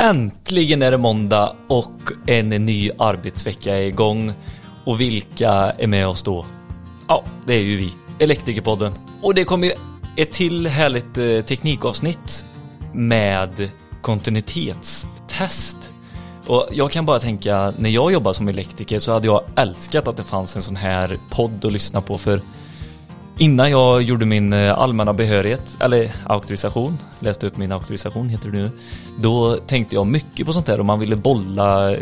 [0.00, 1.92] Äntligen är det måndag och
[2.26, 4.32] en ny arbetsvecka är igång.
[4.84, 6.46] Och vilka är med oss då?
[7.08, 8.92] Ja, det är ju vi, Elektrikerpodden.
[9.22, 9.72] Och det kommer ju
[10.16, 12.46] ett till härligt eh, teknikavsnitt
[12.94, 13.70] med
[14.02, 15.92] kontinuitetstest.
[16.46, 20.16] Och jag kan bara tänka, när jag jobbade som elektriker så hade jag älskat att
[20.16, 22.40] det fanns en sån här podd att lyssna på för
[23.40, 28.58] Innan jag gjorde min eh, allmänna behörighet, eller auktorisation, läste upp min auktorisation heter det
[28.58, 28.70] nu,
[29.18, 31.98] då tänkte jag mycket på sånt där och man ville bolla eh,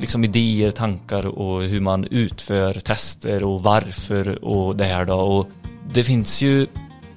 [0.00, 5.14] liksom idéer, tankar och hur man utför tester och varför och det här då.
[5.14, 5.48] Och
[5.92, 6.66] det finns ju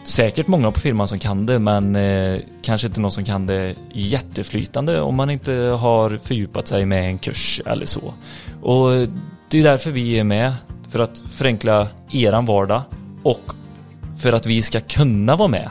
[0.04, 3.76] säkert många på firman som kan det men eh, kanske inte någon som kan det
[3.94, 8.14] jätteflytande om man inte har fördjupat sig med en kurs eller så.
[8.62, 8.90] Och
[9.50, 10.54] det är därför vi är med,
[10.90, 12.82] för att förenkla eran vardag
[13.24, 13.54] och
[14.18, 15.70] för att vi ska kunna vara med,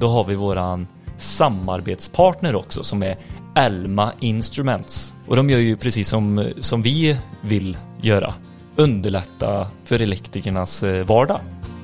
[0.00, 3.16] då har vi våran samarbetspartner också som är
[3.54, 5.12] Elma Instruments.
[5.26, 8.34] Och de gör ju precis som, som vi vill göra.
[8.76, 11.40] Underlätta för elektrikernas eh, vardag.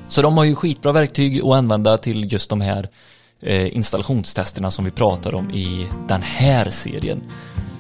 [0.09, 2.89] Så de har ju skitbra verktyg att använda till just de här
[3.41, 7.23] eh, installationstesterna som vi pratar om i den här serien.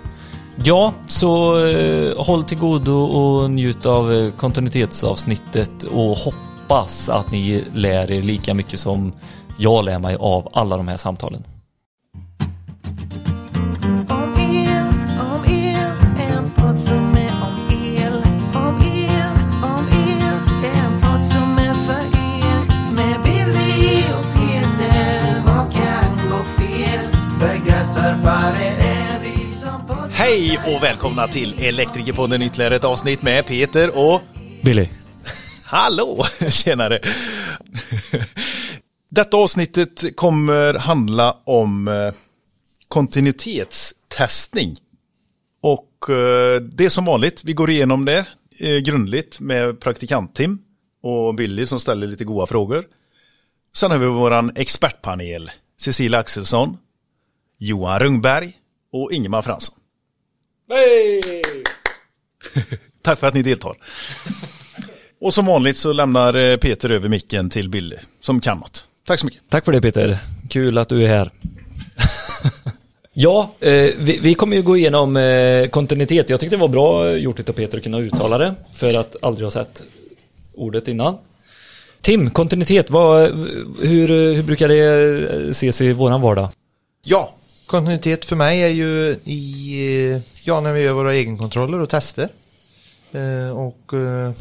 [0.64, 7.64] Ja, så eh, håll till godo och njut av eh, kontinuitetsavsnittet och hoppas att ni
[7.72, 9.12] lär er lika mycket som
[9.58, 11.44] jag lär mig av alla de här samtalen.
[30.30, 34.20] Hej och välkomna till Elektrikerpodden ytterligare ett avsnitt med Peter och
[34.62, 34.88] Billy.
[35.64, 36.24] Hallå!
[36.50, 37.00] Tjenare!
[39.10, 42.14] Detta avsnittet kommer handla om eh,
[42.88, 44.76] kontinuitetstestning.
[45.60, 48.26] Och eh, det är som vanligt, vi går igenom det
[48.58, 50.58] eh, grundligt med praktikant-Tim
[51.02, 52.84] och Billy som ställer lite goda frågor.
[53.76, 56.76] Sen har vi våran expertpanel, Cecilia Axelsson,
[57.58, 58.52] Johan Rungberg
[58.92, 59.79] och Ingemar Fransson.
[63.02, 63.76] Tack för att ni deltar.
[65.20, 68.86] Och som vanligt så lämnar eh, Peter över micken till Billy som kan något.
[69.06, 69.42] Tack så mycket.
[69.48, 70.18] Tack för det Peter.
[70.48, 71.30] Kul att du är här.
[73.12, 76.30] ja, eh, vi, vi kommer ju gå igenom eh, kontinuitet.
[76.30, 79.46] Jag tyckte det var bra gjort av Peter att kunna uttala det för att aldrig
[79.46, 79.82] ha sett
[80.54, 81.18] ordet innan.
[82.00, 83.20] Tim, kontinuitet, vad,
[83.80, 84.78] hur, hur brukar det
[85.34, 86.48] eh, ses i våran vardag?
[87.02, 87.34] Ja,
[87.70, 92.28] kontinuitet för mig är ju i, ja, när vi gör våra egenkontroller och tester.
[93.12, 94.32] Eh, och eh,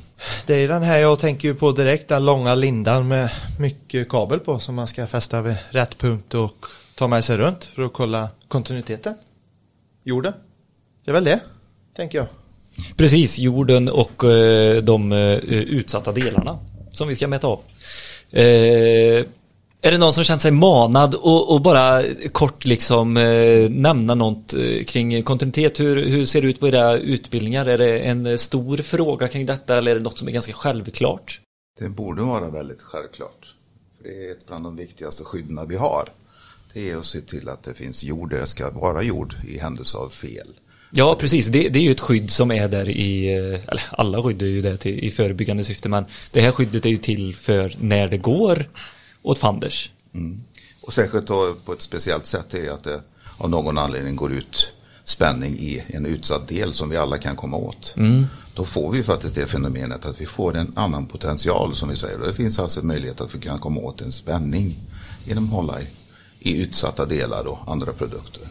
[0.45, 3.29] det är den här jag tänker på direkt, den långa lindan med
[3.59, 7.63] mycket kabel på som man ska fästa vid rätt punkt och ta med sig runt
[7.63, 9.15] för att kolla kontinuiteten.
[10.03, 10.33] Jorden.
[11.05, 11.39] Det är väl det,
[11.95, 12.27] tänker jag.
[12.97, 16.59] Precis, jorden och eh, de eh, utsatta delarna
[16.91, 17.59] som vi ska mäta av.
[18.31, 19.25] Eh,
[19.81, 24.53] är det någon som känt sig manad och, och bara kort liksom eh, nämna något
[24.53, 25.79] eh, kring kontinuitet?
[25.79, 27.65] Hur, hur ser det ut på era utbildningar?
[27.65, 31.41] Är det en stor fråga kring detta eller är det något som är ganska självklart?
[31.79, 33.55] Det borde vara väldigt självklart.
[33.97, 36.09] För det är ett bland de viktigaste skydden vi har.
[36.73, 39.57] Det är att se till att det finns jord där det ska vara jord i
[39.57, 40.47] händelse av fel.
[40.91, 41.47] Ja, precis.
[41.47, 44.45] Det, det är ju ett skydd som är där i, eh, eller alla skydd är
[44.45, 48.07] ju där till, i förebyggande syfte, men det här skyddet är ju till för när
[48.07, 48.65] det går
[49.21, 49.91] åt fanders.
[50.81, 53.01] Och särskilt då på ett speciellt sätt är att det
[53.37, 54.71] av någon anledning går ut
[55.03, 57.93] spänning i en utsatt del som vi alla kan komma åt.
[58.55, 62.21] Då får vi faktiskt det fenomenet att vi får en annan potential som vi säger.
[62.21, 64.75] Och det finns alltså möjlighet att vi kan komma åt en spänning
[65.25, 65.87] genom att hålla i,
[66.39, 68.43] i utsatta delar och andra produkter.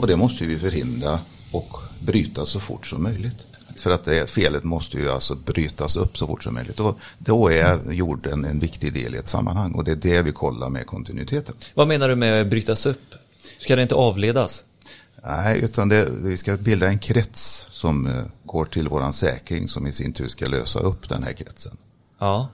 [0.00, 1.18] Och det måste vi förhindra
[1.52, 3.46] och bryta så fort som möjligt.
[3.76, 6.80] För att det felet måste ju alltså brytas upp så fort som möjligt.
[6.80, 10.32] Och då är jorden en viktig del i ett sammanhang och det är det vi
[10.32, 11.54] kollar med kontinuiteten.
[11.74, 13.14] Vad menar du med brytas upp?
[13.58, 14.64] Ska det inte avledas?
[15.24, 19.86] Nej, utan det, vi ska bilda en krets som eh, går till våran säkring som
[19.86, 21.76] i sin tur ska lösa upp den här kretsen.
[22.18, 22.48] Ja.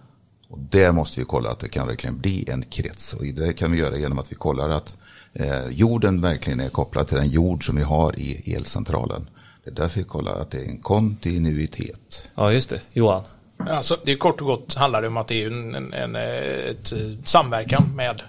[0.49, 3.13] Och där måste vi kolla att det kan verkligen bli en krets.
[3.13, 4.97] Och det kan vi göra genom att vi kollar att
[5.33, 9.29] eh, jorden verkligen är kopplad till den jord som vi har i elcentralen.
[9.69, 12.31] Det är därför vi kollar att det är en kontinuitet.
[12.35, 12.81] Ja, just det.
[12.93, 13.23] Johan?
[13.59, 16.17] Alltså, det är kort och gott handlar det om att det är en, en, en
[16.17, 18.23] ett, eh, samverkan med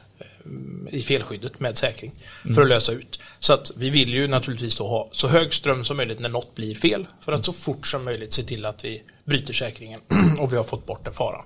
[0.91, 2.11] i felskyddet med säkring
[2.55, 3.19] för att lösa ut.
[3.39, 6.55] Så att vi vill ju naturligtvis då ha så hög ström som möjligt när något
[6.55, 9.99] blir fel för att så fort som möjligt se till att vi bryter säkringen
[10.39, 11.43] och vi har fått bort den faran.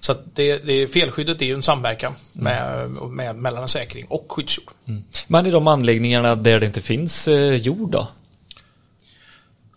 [0.00, 4.26] Så att det, det, felskyddet är ju en samverkan med, med, mellan en säkring och
[4.28, 4.70] skyddsjord.
[5.26, 8.08] Men i de anläggningarna där det inte finns eh, jord då?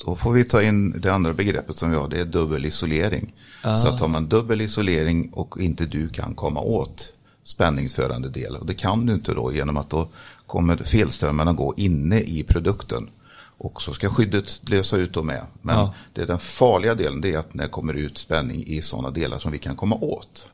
[0.05, 3.33] Då får vi ta in det andra begreppet som vi har, det är dubbel isolering.
[3.61, 7.07] Så att har man dubbel isolering och inte du kan komma åt
[7.43, 10.07] spänningsförande del, och det kan du inte då genom att då
[10.47, 13.09] kommer felströmmarna gå inne i produkten.
[13.57, 15.41] Och så ska skyddet lösa ut då med.
[15.61, 15.93] Men Ja.
[16.13, 19.09] det är den farliga delen, det är att när det kommer ut spänning i sådana
[19.09, 20.45] delar som vi kan komma åt.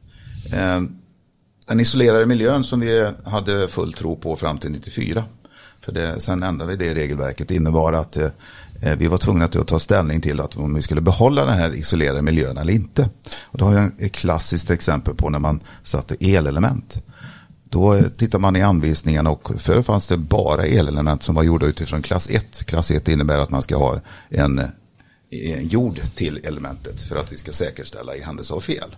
[0.53, 0.81] Eh,
[1.67, 5.23] den isolerade miljön som vi hade full tro på fram till 94.
[5.81, 7.47] För det, sen ändrade vi det regelverket.
[7.47, 8.27] Det innebar att eh,
[8.81, 11.75] Eh, vi var tvungna att ta ställning till att om vi skulle behålla den här
[11.75, 13.09] isolerade miljön eller inte.
[13.41, 17.03] Och då har jag ett klassiskt exempel på när man satte elelement.
[17.63, 21.65] Då eh, tittar man i anvisningarna och förr fanns det bara elelement som var gjorda
[21.65, 22.65] utifrån klass 1.
[22.65, 24.67] Klass 1 innebär att man ska ha en, eh,
[25.29, 28.95] en jord till elementet för att vi ska säkerställa i händelse av fel.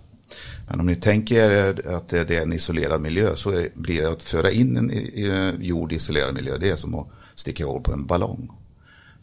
[0.69, 4.51] Men om ni tänker att det är en isolerad miljö så blir det att föra
[4.51, 8.50] in en jord i isolerad miljö, det är som att sticka hål på en ballong.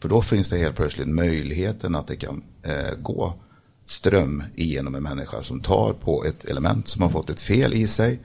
[0.01, 3.33] För då finns det helt plötsligt möjligheten att det kan eh, gå
[3.85, 7.87] ström igenom en människa som tar på ett element som har fått ett fel i
[7.87, 8.19] sig.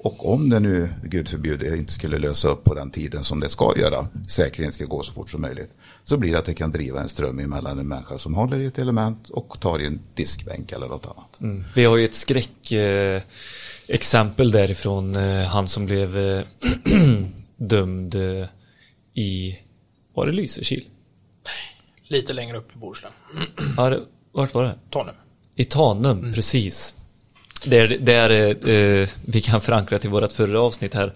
[0.00, 3.48] Och om det nu, gud förbjude, inte skulle lösa upp på den tiden som det
[3.48, 5.70] ska göra, säkerheten ska gå så fort som möjligt,
[6.04, 8.66] så blir det att det kan driva en ström emellan en människa som håller i
[8.66, 11.40] ett element och tar i en diskbänk eller något annat.
[11.40, 11.64] Mm.
[11.74, 16.44] Vi har ju ett skräckexempel eh, därifrån eh, han som blev eh,
[17.56, 18.46] dömd eh,
[19.14, 19.58] i,
[20.14, 20.84] var det Lysekil?
[22.08, 23.12] Lite längre upp i Bohuslän.
[23.76, 24.00] Ja, det,
[24.32, 24.74] vart var det?
[24.90, 25.14] Tanum.
[25.56, 26.94] I Tanum, precis.
[27.64, 28.30] Där, där
[28.70, 31.12] eh, vi kan förankra till vårt förra avsnitt här.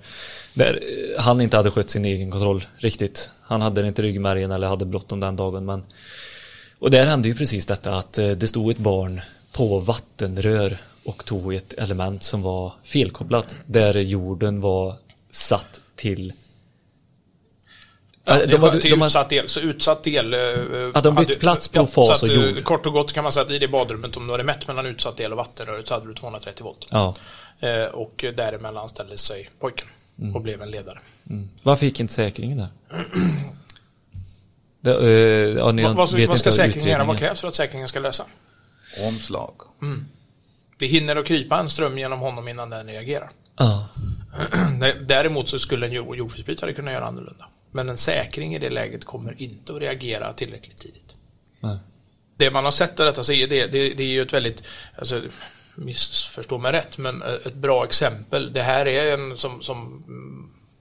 [0.55, 0.81] Där
[1.17, 3.31] eh, han inte hade skött sin egen kontroll riktigt.
[3.43, 5.65] Han hade inte ryggmärgen eller hade bråttom den dagen.
[5.65, 5.85] Men,
[6.79, 9.21] och där hände ju precis detta att eh, det stod ett barn
[9.53, 13.57] på vattenrör och tog ett element som var felkopplat.
[13.67, 14.97] Där jorden var
[15.31, 16.33] satt till
[18.25, 19.49] Ja, de var till de har- utsatt del.
[19.49, 20.35] Så utsatt del...
[20.35, 20.41] eh,
[20.95, 22.65] Att de bytt hade- plats på ja, fas och eh, jord.
[22.65, 24.87] Kort och gott kan man säga att i det badrummet, om du hade mätt mellan
[24.87, 26.87] utsatt del och vattenröret så hade du 230 volt.
[26.91, 27.15] Ja.
[27.61, 29.87] Eh, och däremellan ställde sig pojken
[30.19, 30.37] Mm.
[30.37, 30.99] och blev en ledare.
[31.63, 32.69] Varför gick inte säkringen där?
[34.81, 35.09] Det, eh,
[35.59, 37.05] ja, ni Vad, vad, vet vad ska säkringen göra?
[37.05, 38.25] Vad krävs för att säkringen ska lösa?
[39.09, 39.53] Omslag.
[40.79, 43.31] Det hinner att krypa en ström genom honom innan den reagerar.
[43.57, 43.89] Ja.
[45.07, 47.45] Däremot så skulle en jord- jordfelsbrytare kunna göra annorlunda.
[47.73, 51.17] Men en säkring i det läget kommer inte att reagera tillräckligt tidigt.
[51.61, 51.77] Nej.
[52.37, 54.63] Det man har sett av detta, så är det, det, det är ju ett väldigt,
[54.99, 55.23] alltså,
[55.75, 58.53] missförstå mig rätt, men ett bra exempel.
[58.53, 60.05] Det här är en som, som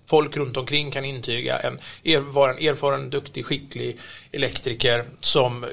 [0.09, 3.99] folk runt omkring kan intyga, en, er, var en erfaren, duktig, skicklig
[4.31, 5.65] elektriker som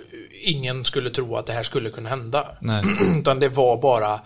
[0.42, 2.56] ingen skulle tro att det här skulle kunna hända.
[2.60, 2.82] Nej.
[3.20, 4.20] Utan det var bara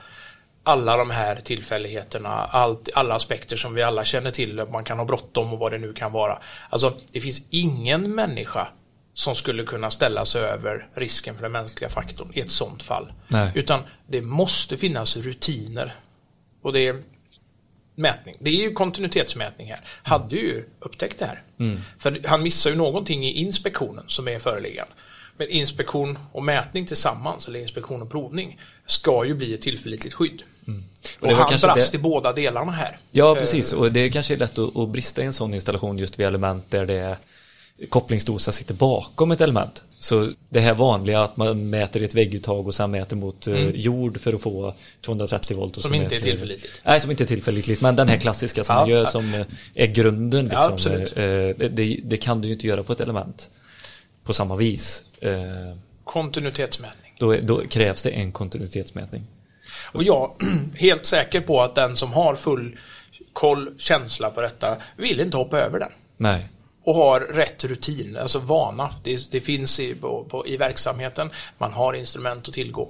[0.64, 4.98] alla de här tillfälligheterna, allt, alla aspekter som vi alla känner till, att man kan
[4.98, 6.42] ha bråttom och vad det nu kan vara.
[6.70, 8.68] Alltså, det finns ingen människa
[9.14, 13.12] som skulle kunna ställa sig över risken för den mänskliga faktorn i ett sånt fall.
[13.28, 13.52] Nej.
[13.54, 15.94] Utan det måste finnas rutiner.
[16.62, 17.02] Och det är
[17.94, 18.34] mätning.
[18.38, 19.80] Det är ju kontinuitetsmätning här.
[20.02, 21.42] Hade ju upptäckt det här.
[21.98, 24.92] För han missar ju någonting i inspektionen som är föreliggande.
[25.36, 30.42] Men inspektion och mätning tillsammans, eller inspektion och provning, ska ju bli ett tillförlitligt skydd.
[31.20, 32.98] Och Och, han brast det- i båda delarna här.
[33.10, 33.72] Ja, precis.
[33.72, 36.64] Och det kanske är lätt att, att brista i en sån installation just vid element
[36.70, 37.16] där det är
[37.88, 39.84] kopplingsdosa sitter bakom ett element.
[39.98, 44.20] Så det här vanliga att man mäter ett vägguttag och sen mäter mot eh, jord
[44.20, 45.76] för att få 230 volt.
[45.76, 46.82] Och Som inte är tillförlitligt.
[46.84, 47.82] Nej, som inte är tillförlitligt.
[47.82, 49.06] Men den här klassiska som Ja, man gör ja.
[49.06, 50.48] som eh, är grunden.
[50.52, 50.72] Ja, Liksom.
[50.74, 51.16] absolut.
[51.16, 53.50] Eh, eh, det, det kan du ju inte göra på ett element
[54.24, 55.04] på samma vis.
[55.20, 55.30] Eh,
[56.04, 57.12] Kontinuitetsmätning.
[57.18, 59.22] Då, då krävs det en kontinuitetsmätning.
[59.86, 62.78] Och jag är helt säker på att den som har full
[63.32, 65.92] koll, känsla på detta, vill inte hoppa över den.
[66.16, 66.48] Nej.
[66.84, 68.94] och har rätt rutin, alltså vana.
[69.04, 72.88] Det, det finns i, på, på, i verksamheten, man har instrument att tillgå.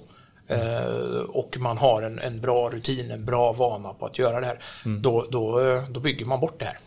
[0.48, 4.46] Eh, och man har en, en bra rutin, en bra vana på att göra det
[4.46, 4.58] här.
[5.00, 6.78] Då, då, eh, då bygger man bort det här.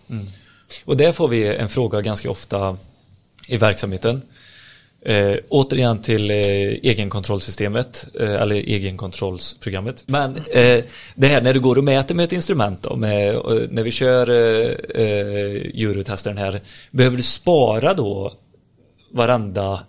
[0.85, 2.77] Och där får vi en fråga ganska ofta
[3.47, 4.21] i verksamheten.
[5.05, 10.03] Eh, återigen till eh, egenkontrollsystemet eh, eller egenkontrollsprogrammet.
[10.07, 10.83] Men eh,
[11.15, 13.91] det här när du går och mäter med ett instrument då, med, eh, när vi
[13.91, 14.71] kör eh,
[15.03, 18.33] eh, eurotestaren här, behöver du spara då
[19.11, 19.79] varenda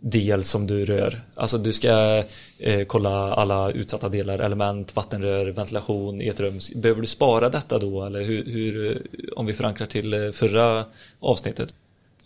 [0.00, 1.20] del som du rör.
[1.34, 2.24] Alltså du ska
[2.58, 6.60] eh, kolla alla utsatta delar, element, vattenrör, ventilation i ett rum.
[6.74, 8.98] Behöver du spara detta då eller hur, hur eh,
[9.36, 10.84] om vi förankrar till eh, förra
[11.20, 11.74] avsnittet?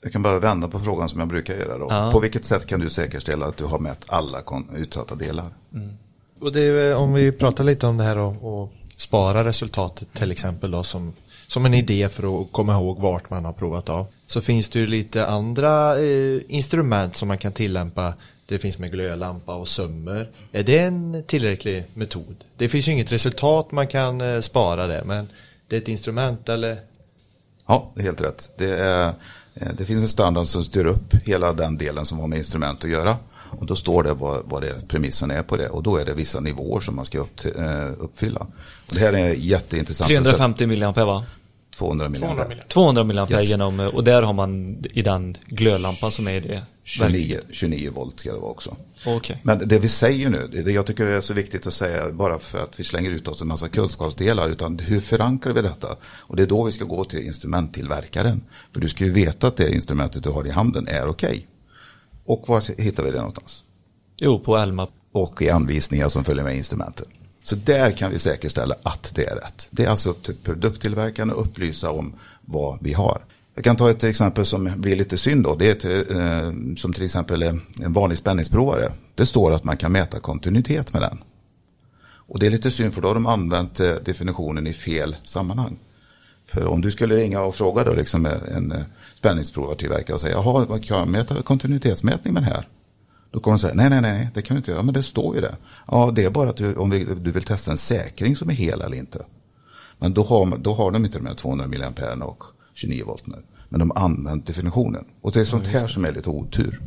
[0.02, 1.86] Jag kan bara vända på frågan som jag brukar göra då.
[1.90, 2.10] Ja.
[2.12, 4.42] På vilket sätt kan du säkerställa att du har mätt alla
[4.76, 5.46] utsatta delar?
[6.40, 10.30] Och det är, om vi pratar lite om det här och, och spara resultatet till
[10.30, 11.12] exempel då som,
[11.46, 14.06] som en idé för att komma ihåg vart man har provat av.
[14.26, 18.14] Så finns det ju lite andra eh, instrument som man kan tillämpa.
[18.46, 20.28] Det finns med glödlampa och sömmer.
[20.52, 22.36] Är det en tillräcklig metod?
[22.56, 25.28] Det finns ju inget resultat man kan eh, spara det men
[25.68, 26.76] det är ett instrument eller?
[27.66, 28.50] Ja, det är helt rätt.
[28.56, 29.14] Det, är, eh,
[29.60, 32.84] Eh, det finns en standard som styr upp hela den delen som har med instrument
[32.84, 33.16] att göra.
[33.50, 35.68] Och då står det vad, vad det, premissen är på det.
[35.68, 38.40] Och då är det vissa nivåer som man ska upp, till- eh, uppfylla.
[38.40, 40.08] Och det här är jätteintressant.
[40.08, 41.24] 350 mA va?
[41.78, 42.48] 200 200 miljoner.
[42.48, 42.68] miljoner.
[42.68, 43.50] 200 milliampere Yes.
[43.50, 47.46] genom, och där har man i den glödlampan som är i det 29, verktyget.
[47.56, 48.76] 29 volt ska det vara också.
[49.06, 49.40] Okej.
[49.42, 52.38] Men det vi säger nu, det det jag tycker är så viktigt att säga bara
[52.38, 55.96] för att vi slänger ut oss en massa kunskapsdelar, utan hur förankrar vi detta?
[56.04, 58.40] Och det är då vi ska gå till instrumenttillverkaren.
[58.72, 61.46] För du ska ju veta att det instrumentet du har i handen är okej.
[62.24, 63.62] Och var hittar vi det någonstans?
[64.16, 64.88] Jo, på Elma.
[65.12, 67.08] Och i anvisningar som följer med instrumentet.
[67.48, 69.68] Så där kan vi säkerställa att det är rätt.
[69.70, 73.24] Det är alltså upp till produkttillverkaren att upplysa om vad vi har.
[73.54, 75.54] Jag kan ta ett exempel som blir lite synd då.
[75.54, 77.62] Det är till, eh, som till exempel en
[77.92, 78.92] vanlig spänningsprovare.
[79.14, 81.18] Det står att man kan mäta kontinuitet med den.
[82.00, 85.78] Och det är lite synd för då har de använt eh, definitionen i fel sammanhang.
[86.46, 90.84] För om du skulle ringa och fråga då liksom en spänningsprovartillverkare och säga, jaha, vad
[90.84, 92.66] kan jag mäta kontinuitetsmätning med den här?
[93.30, 95.34] Då kommer de säga, nej, nej, nej, det kan du inte göra, men det står
[95.34, 95.56] ju det.
[95.86, 98.54] Ja, det är bara att du, om vi, du vill testa en säkring som är
[98.54, 99.24] hel eller inte.
[99.98, 102.42] Men då har, då har de inte de här 200 mA och
[102.74, 103.42] 29 volt nu.
[103.68, 105.04] Men de har använt definitionen.
[105.20, 106.80] Och det är sånt här som är lite otur.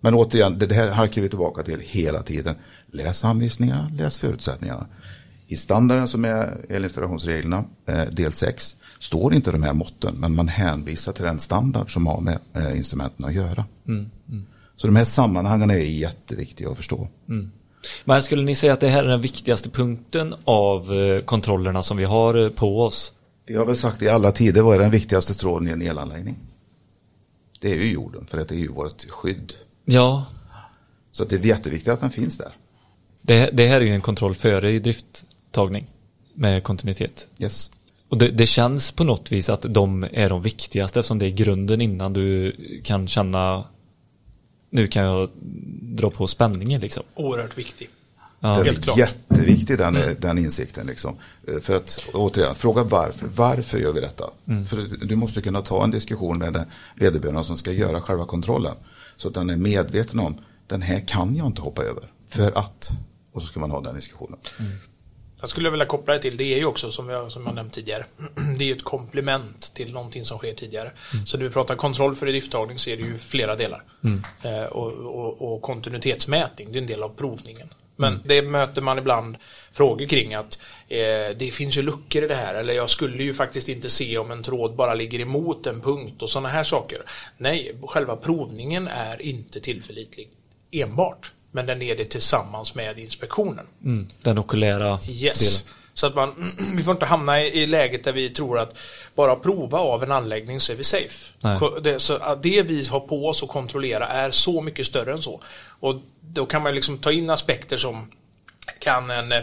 [0.00, 2.54] Men återigen, det det här halkar vi tillbaka till hela tiden.
[2.86, 4.86] Läs anvisningarna, läs förutsättningarna.
[5.46, 10.48] I standarden som är elinstallationsreglerna, eh, del 6, står inte de här måtten, men man
[10.48, 13.64] hänvisar till den standard som har med eh, instrumenten att göra.
[14.76, 17.08] Så de här sammanhangen är jätteviktiga att förstå.
[18.04, 21.96] Men skulle ni säga att det här är den viktigaste punkten av eh, kontrollerna som
[21.96, 23.12] vi har eh, på oss?
[23.46, 26.36] Vi har väl sagt i alla tider, vad är den viktigaste tråden i en elanläggning?
[27.60, 29.52] Det är ju jorden, för det är ju vårt skydd.
[29.84, 30.26] Ja,
[31.12, 32.52] Så att det är jätteviktigt att den finns där.
[33.22, 35.86] det, det här är ju en kontroll före i drifttagning
[36.34, 37.28] med kontinuitet.
[37.38, 37.70] Yes.
[38.08, 41.30] Och det, det känns på något vis att de är de viktigaste eftersom det är
[41.30, 43.64] grunden innan du kan känna
[44.70, 45.30] nu kan jag
[45.82, 47.02] dra på spänningen liksom.
[47.14, 47.88] Oerhört viktig.
[48.40, 48.98] Ja, det helt är klart.
[48.98, 50.86] jätteviktig den, den insikten.
[50.86, 51.16] Liksom.
[51.48, 53.28] Eh, För att återigen, fråga varför.
[53.34, 54.30] Varför gör vi detta?
[54.68, 58.74] För du måste kunna ta en diskussion med den vederbörande som ska göra själva kontrollen.
[59.16, 60.34] Så att den är medveten om,
[60.66, 62.02] den här kan jag inte hoppa över.
[62.28, 62.90] För att.
[63.32, 64.38] Och så ska man ha den diskussionen.
[65.40, 67.72] Jag skulle vilja koppla det till, det är ju också som jag, som jag nämnt
[67.72, 68.04] tidigare,
[68.58, 70.90] det är ju ett komplement till någonting som sker tidigare.
[71.26, 73.82] Så när vi pratar kontroll för idrifttagning så är det ju flera delar.
[74.42, 77.68] Eh, och, och, och kontinuitetsmätning, det är en del av provningen.
[77.96, 79.36] Men det möter man ibland
[79.72, 83.34] frågor kring att eh, det finns ju luckor i det här eller jag skulle ju
[83.34, 87.02] faktiskt inte se om en tråd bara ligger emot en punkt och sådana här saker.
[87.36, 90.28] Nej, själva provningen är inte tillförlitlig
[90.70, 91.32] enbart.
[91.56, 93.66] Men den är det tillsammans med inspektionen.
[93.84, 95.38] mm, den okulära Yes.
[95.38, 95.74] delen.
[95.94, 98.76] Så att man, vi får inte hamna i, läget där vi tror att
[99.14, 101.32] bara prova av en anläggning så är vi safe.
[101.82, 105.40] Det, så det vi har på oss att kontrollera är så mycket större än så.
[105.80, 108.10] Och då kan man liksom ta in aspekter som
[108.78, 109.40] kan en, eh,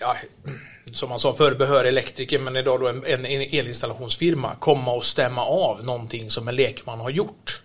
[0.00, 0.16] ja,
[0.92, 5.04] som man sa förr, behörig elektriker, men idag då en, en, en elinstallationsfirma komma och
[5.04, 7.62] stämma av någonting som en lekman har gjort.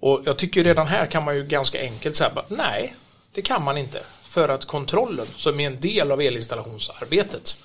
[0.00, 2.94] Och jag tycker redan här kan man ju ganska enkelt säga nej,
[3.34, 4.02] det kan man inte.
[4.22, 7.56] För att kontrollen, som är en del av elinstallationsarbetet,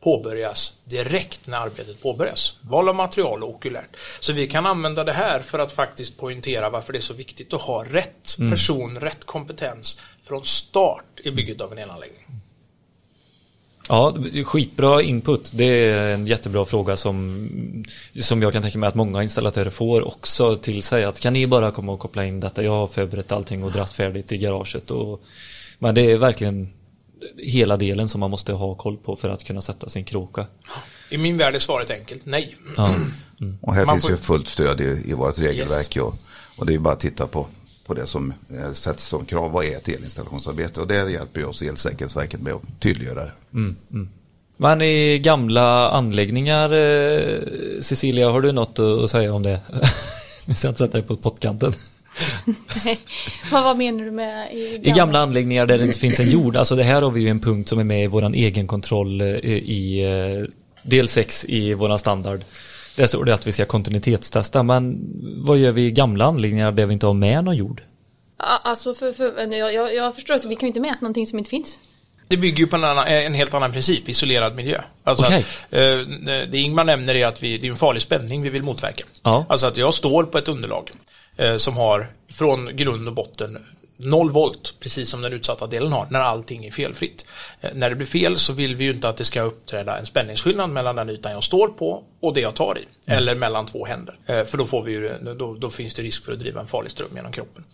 [0.00, 2.56] påbörjas direkt när arbetet påbörjas.
[2.62, 3.96] Val av material och okulärt.
[4.20, 7.52] Så vi kan använda det här för att faktiskt poängtera varför det är så viktigt
[7.52, 12.26] att ha rätt person, rätt kompetens från start i bygget av en elanläggning.
[13.88, 15.50] Ja, skitbra input.
[15.54, 17.84] Det är en jättebra fråga som,
[18.20, 21.04] som jag kan tänka mig att många installatörer får också till sig.
[21.04, 22.62] Att kan ni bara komma och koppla in detta?
[22.62, 24.90] Jag har förberett allting och dratt färdigt i garaget.
[24.90, 25.22] Och,
[25.78, 26.72] men det är verkligen
[27.38, 30.46] hela delen som man måste ha koll på för att kunna sätta sin kroka.
[31.10, 32.56] I min värld är svaret enkelt, nej.
[32.76, 32.94] Ja.
[33.60, 35.96] Och här Man finns får- ju fullt stöd i, i vårt regelverk.
[36.00, 36.14] Och,
[36.58, 37.46] och det är bara att titta på,
[37.86, 39.52] på det som eh, sätts som krav.
[39.52, 40.80] Vad är ett elinstallationsarbete?
[40.80, 43.32] Och det hjälper ju oss Elsäkerhetsverket med att tydliggöra det.
[44.56, 47.40] Men i gamla anläggningar, eh,
[47.80, 49.60] Cecilia, har du något att att säga om det?
[50.46, 51.72] Vi ska inte sätta dig på pottkanten.
[53.52, 56.56] vad, vad menar du med i I gamla anläggningar där det inte finns en jord,
[56.56, 59.26] alltså det här har vi ju en punkt som är med i våran egenkontroll eh,
[59.26, 60.04] i
[60.82, 62.40] del 6 i våran standard.
[62.96, 64.98] Där står det att vi ska kontinuitetstesta, men
[65.44, 67.82] vad gör vi i gamla anläggningar där vi inte har med någon jord?
[68.38, 71.26] Ja, Alltså för, för, jag, jag, jag förstår, att vi kan ju inte mäta någonting
[71.26, 71.78] som inte finns.
[72.28, 74.80] Det bygger ju på en, annan, en helt annan princip, isolerad miljö.
[75.04, 75.38] Alltså Okej.
[75.38, 75.80] att, eh,
[76.50, 79.04] det Ingmar nämner är att vi, det är en farlig spänning vi vill motverka.
[79.22, 79.46] Ja.
[79.48, 80.90] Alltså att jag står på ett underlag
[81.36, 83.58] eh, som har från grund och botten
[83.96, 87.24] 0 volt, precis som den utsatta delen har, när allting är felfritt.
[87.60, 90.06] Eh, när det blir fel så vill vi ju inte att det ska uppträda en
[90.06, 93.12] spänningsskillnad mellan den ytan jag står på och det jag tar i.
[93.12, 94.18] Eller mellan två händer.
[94.26, 96.66] Eh, för då, får vi ju, då, då finns det risk för att driva en
[96.66, 97.64] farlig ström genom kroppen.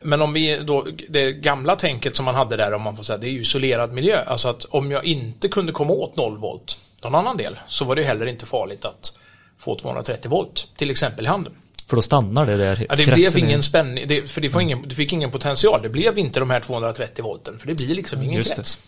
[0.00, 3.18] Men om vi då, det gamla tänket som man hade där, om man får säga,
[3.18, 4.22] det är ju isolerad miljö.
[4.26, 7.96] Alltså att om jag inte kunde komma åt 0 volt någon annan del, så var
[7.96, 9.18] det heller inte farligt att
[9.58, 11.52] få 230 volt, till exempel i handen.
[11.86, 12.86] För då stannar det där.
[12.88, 15.82] Ja, det blev ingen spänning, det, för det, får ingen, det fick ingen potential.
[15.82, 18.56] Det blev inte de här 230 volten, för det blir liksom ingen just det.
[18.56, 18.78] krets.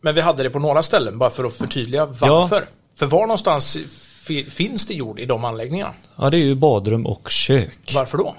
[0.00, 2.68] Men vi hade det på några ställen, bara för att förtydliga varför.
[2.98, 3.78] För var någonstans
[4.26, 5.92] fi- finns det jord i de anläggningarna?
[6.16, 7.92] Ja, det är ju badrum och kök.
[7.94, 8.34] Varför då?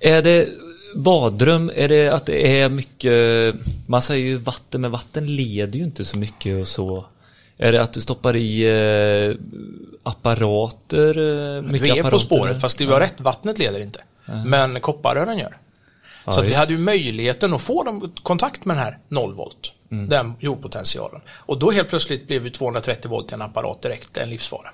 [0.00, 0.48] Är det
[0.96, 3.54] badrum, är det att det är mycket,
[3.86, 7.04] man säger ju vatten, men vatten leder ju inte så mycket och så.
[7.58, 8.64] Är det att du stoppar i
[9.30, 9.36] eh,
[10.02, 11.18] apparater?
[11.56, 12.18] Eh, mycket Du är på apparater?
[12.26, 14.00] spåret, fast du har rätt, vattnet leder inte.
[14.46, 15.56] Men kopparrören gör.
[16.26, 19.72] Ja, så vi hade ju möjligheten att få dem, kontakt med den här 0 volt,
[19.90, 20.08] Mm.
[20.08, 21.20] den jordpotentialen.
[21.30, 24.70] Och då helt plötsligt blev ju 230 volt i en apparat direkt en livsfara.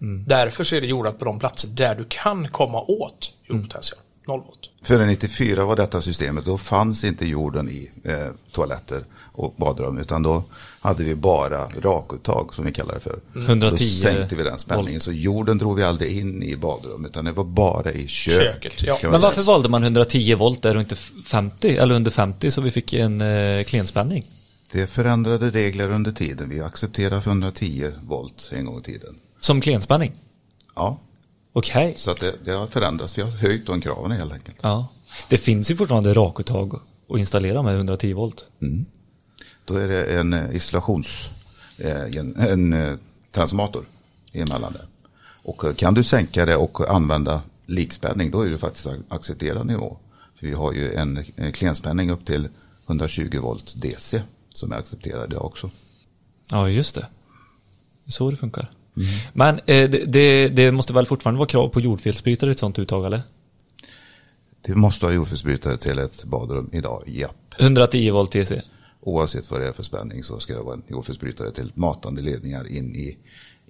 [0.00, 0.24] Mm.
[0.26, 4.04] Därför så är det jordat på de platser där du kan komma åt jordpotential, 0
[4.38, 4.70] volt.
[4.82, 10.22] Före 94 var detta systemet, då fanns inte jorden i eh, toaletter och badrum, utan
[10.22, 10.42] då
[10.80, 13.20] hade vi bara rakuttag som vi kallar det för.
[13.34, 17.24] 110 Då sänkte vi den spänningen, så jorden drog vi aldrig in i badrum, utan
[17.24, 18.62] det var bara i kök.
[18.62, 18.98] Köket, ja.
[19.02, 22.70] Men varför valde man 110 volt där och inte 50 eller under 50 så vi
[22.70, 24.24] fick en eh, klenspänning?
[24.72, 29.14] Det förändrade regler under tiden, vi accepterade 110 volt en gång i tiden.
[29.40, 30.12] Som klenspänning?
[30.74, 30.98] Ja,
[31.52, 31.94] Okej.
[31.96, 34.56] så att det, det har förändrats, vi har höjt de kraven helt enkelt.
[34.60, 34.88] Ja.
[35.28, 36.74] Det finns ju fortfarande rakuttag
[37.08, 38.50] att installera med 110 volt.
[39.64, 41.30] Då är det en eh, isolations,
[41.78, 42.96] eh, en, en eh,
[43.32, 43.84] transformator
[44.32, 44.86] emellan där.
[45.42, 49.96] Och kan du sänka det och använda likspänning, då är det faktiskt ac- accepterad nivå.
[50.38, 52.48] För vi har ju en klenspänning upp till
[52.86, 55.70] 120 volt DC som är accepterad idag också.
[56.50, 57.00] Ja, just det.
[58.04, 58.70] Det är så det funkar.
[59.32, 62.78] Men eh, det, det, det måste väl fortfarande vara krav på jordfelsbrytare i ett sånt
[62.78, 63.22] uttag, eller?
[64.62, 67.54] Du måste ha jordfelsbrytare till ett badrum idag, japp.
[67.58, 68.62] 110 volt DC.
[69.00, 72.68] Oavsett vad det är för spänning så ska det vara en jordfelsbrytare till matande ledningar
[72.68, 73.18] in i,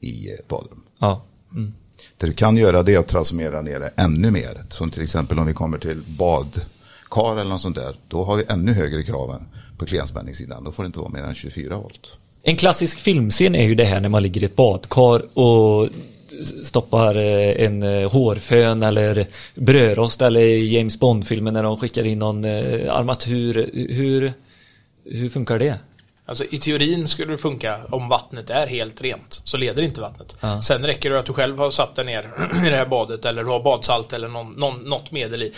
[0.00, 0.82] i eh, badrum.
[0.98, 1.22] Ja.
[1.52, 1.72] Mm.
[2.16, 4.64] Det du kan göra det är att transformera ner det ännu mer.
[4.68, 7.96] Som till exempel om vi kommer till badkar eller något sånt där.
[8.08, 9.44] Då har vi ännu högre krav
[9.78, 10.64] på klenspänningssidan.
[10.64, 12.16] Då får det inte vara mer än 24 volt.
[12.42, 15.88] En klassisk filmscen är ju det här när man ligger i ett badkar och
[16.64, 22.44] stoppar eh, en eh, hårfön eller brödrost eller James Bond-filmen när de skickar in någon
[22.44, 23.70] eh, armatur.
[23.72, 24.32] Hur,
[25.04, 25.78] hur funkar det?
[26.24, 30.36] Alltså i teorin skulle det funka om vattnet är helt rent, så leder inte vattnet.
[30.40, 30.62] Ja.
[30.62, 32.22] Sen räcker det att du själv har satt dig ner
[32.66, 35.52] i det här badet eller du har badsalt eller någon, någon, något medel i,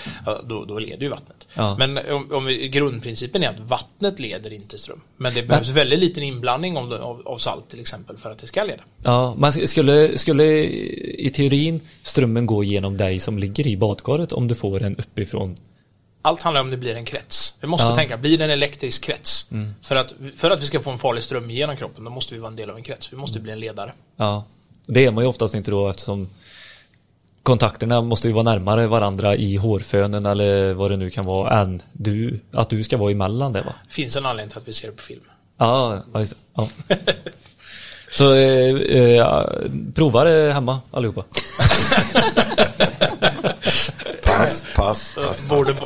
[0.44, 1.41] då, då leder ju vattnet.
[1.54, 1.76] Ja.
[1.78, 5.00] Men om, om vi, grundprincipen är att vattnet leder inte ström.
[5.16, 8.46] Men det behövs väldigt liten inblandning av, av, av salt till exempel för att det
[8.46, 8.82] ska leda.
[9.02, 14.48] Ja, man skulle, skulle i teorin strömmen gå genom dig som ligger i badkaret om
[14.48, 15.56] du får en uppifrån?
[16.24, 17.54] Allt handlar om det blir en krets.
[17.60, 17.94] Vi måste Ja.
[17.94, 19.46] tänka, blir det en elektrisk krets?
[19.82, 22.40] För, att, för att vi ska få en farlig ström genom kroppen, då måste vi
[22.40, 23.12] vara en del av en krets.
[23.12, 23.92] Vi måste bli en ledare.
[24.16, 24.44] Ja,
[24.86, 26.28] det är man ju oftast inte då eftersom
[27.42, 31.82] kontakterna måste ju vara närmare varandra i hårfönen eller vad det nu kan vara än
[31.92, 33.74] du, att du ska vara emellan det va?
[33.88, 35.22] Det finns en anledning till att vi ser det på film.
[35.58, 36.38] Ja, ja just det.
[36.56, 36.68] Ja.
[38.12, 39.46] Så eh, eh,
[39.94, 41.24] prova det hemma allihopa.
[44.24, 45.42] Pass, pass, pass.
[45.48, 45.74] Borde,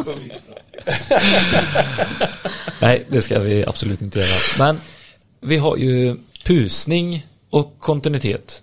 [2.80, 4.36] Nej, det ska vi absolut inte göra.
[4.58, 4.80] Men
[5.40, 8.62] vi har ju pusning och kontinuitet.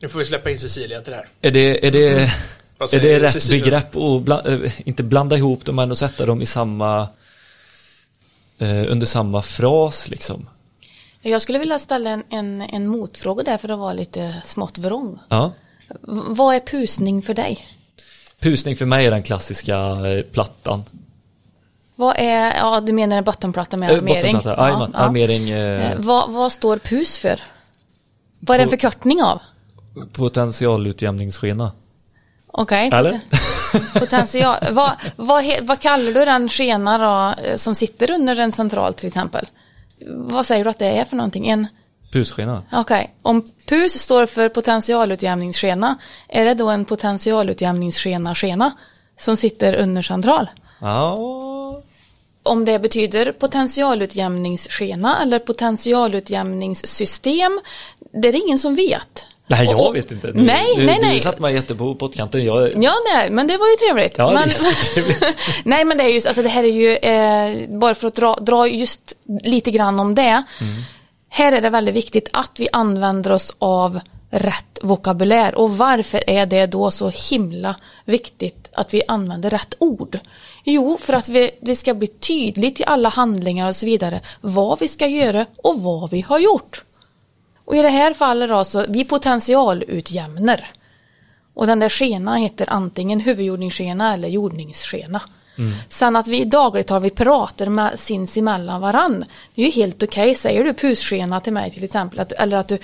[0.00, 1.28] Nu får vi släppa in Cecilia till det här.
[1.40, 2.32] Är det, är det,
[2.78, 3.64] Vad är det rätt Cecilia?
[3.64, 7.08] begrepp att bla, eh, inte blanda ihop dem men att sätta dem i samma
[8.58, 10.48] eh, under samma fras liksom?
[11.22, 15.18] Jag skulle vilja ställa en, en, en motfråga där för att vara lite smått vrång.
[15.28, 15.52] Ja.
[15.88, 15.94] V-
[16.26, 17.66] vad är pusning för dig?
[18.40, 20.84] Pusning för mig är den klassiska eh, plattan.
[21.96, 24.32] Vad är, ja du menar en bottenplatta med armering?
[24.34, 27.40] bottenplatta, jajamän, armering, eh, vad, vad står pus för?
[28.40, 29.40] Vad är det en förkortning av?
[30.12, 31.72] Potentialutjämningsskena.
[32.46, 32.90] Okej.
[32.92, 33.20] Eller?
[34.00, 34.56] Potential.
[34.70, 39.06] vad, vad, vad kallar du den skena då, eh, som sitter under en central till
[39.06, 39.46] exempel?
[40.08, 41.48] Vad säger du att det är för någonting?
[41.48, 41.66] En,
[42.12, 42.62] Pusskena.
[42.72, 45.98] Okej, om PUS står för potentialutjämningsskena,
[46.28, 48.72] är det då en potentialutjämningsskena-skena
[49.16, 50.50] som sitter under central?
[50.80, 51.16] Ja.
[52.42, 57.60] Om det betyder potentialutjämningsskena eller potentialutjämningssystem,
[58.12, 59.26] det är det ingen som vet.
[59.50, 60.32] Nej, jag Och- vet inte.
[60.34, 61.14] Nej, du, nej, nej.
[61.14, 62.44] Du satte mig jätte på pottkanten.
[62.44, 64.18] Jag, Ja, nej, men det var ju trevligt.
[64.18, 64.50] Ja, men,
[65.64, 68.34] nej, men det är ju, alltså det här är ju, eh, bara för att dra,
[68.34, 70.42] dra just lite grann om det.
[70.60, 70.82] Mm.
[71.28, 75.54] Här är det väldigt viktigt att vi använder oss av rätt vokabulär.
[75.54, 80.18] Och varför är det då så himla viktigt att vi använder rätt ord?
[80.64, 84.80] Jo, för att vi, det ska bli tydligt i alla handlingar och så vidare vad
[84.80, 86.82] vi ska göra och vad vi har gjort.
[87.70, 90.70] Och i det här fallet då så, vi potentialutjämnar.
[91.54, 95.22] Och den där skena heter antingen huvudjordningsskena eller jordningsskena.
[95.88, 99.24] Sen att vi i dagligt tal vi pratar med sinsemellan varann.
[99.54, 100.34] Det är ju helt okej.
[100.34, 102.20] Säger du pusskena till mig till exempel.
[102.20, 102.78] Att, eller att du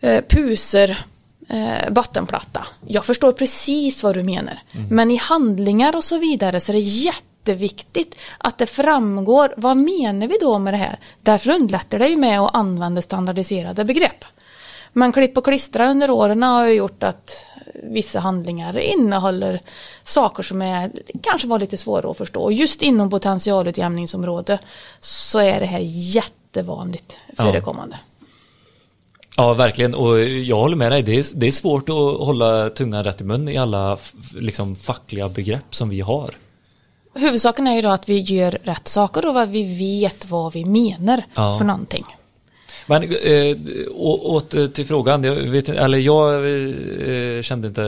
[0.00, 1.04] eh, puser
[1.48, 2.66] eh, bottenplatta.
[2.86, 4.58] Jag förstår precis vad du menar.
[4.90, 6.80] Men i handlingar och så vidare så är det
[7.48, 10.98] jätteviktigt att det framgår vad menar vi då med det här.
[11.22, 14.24] Därför underlättar det ju med att använda standardiserade begrepp.
[14.92, 17.44] Men klipp och klistra under åren har ju gjort att
[17.82, 19.60] vissa handlingar innehåller
[20.02, 20.90] saker som är,
[21.22, 22.50] kanske var lite svåra att förstå.
[22.50, 24.58] Just inom potentialutjämningsområde
[25.00, 27.98] så är det här jättevanligt förekommande.
[29.36, 29.94] ja, verkligen.
[29.94, 31.02] Och jag håller med dig.
[31.02, 33.98] Det är, det är svårt att hålla tungan rätt i mun i alla
[34.34, 36.34] liksom, fackliga begrepp som vi har.
[37.18, 40.64] Huvudsaken är ju då att vi gör rätt saker och vad vi vet vad vi
[40.64, 41.58] menar Ja.
[41.58, 42.04] för någonting.
[42.86, 43.56] Men eh,
[43.94, 45.24] å- åter till frågan.
[45.24, 47.82] Jag, vet, eller jag eh, kände inte,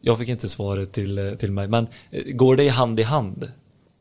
[0.00, 1.68] jag fick inte svaret till, till mig.
[1.68, 3.48] Men eh, går det hand i hand?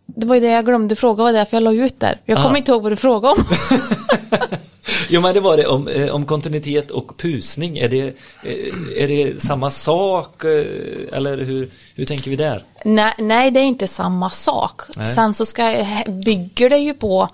[0.06, 2.20] Det var ju det jag glömde fråga, var därför jag la ut där.
[2.26, 3.44] Jag kommer inte ihåg vad du frågade om.
[5.10, 7.78] Jo men det var det om, eh, om kontinuitet och pusning.
[7.78, 8.08] Är det,
[8.44, 10.44] eh, är det samma sak?
[10.44, 12.64] eh, Eller hur, hur tänker vi där?
[12.86, 14.82] nej, nej, det är inte samma sak.
[14.98, 15.16] Nej.
[15.16, 17.30] Sen så ska, bygger det ju på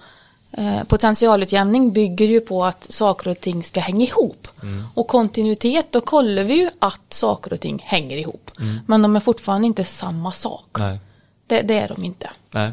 [0.88, 4.48] potentialutjämning bygger ju på att saker och ting ska hänga ihop.
[4.64, 4.84] Mm.
[4.94, 8.52] Och kontinuitet, då kollar vi ju att saker och ting hänger ihop.
[8.60, 8.80] Mm.
[8.88, 10.66] Men de är fortfarande inte samma sak.
[10.80, 11.00] Nej.
[11.48, 12.30] Det, det är de inte.
[12.52, 12.72] Nej.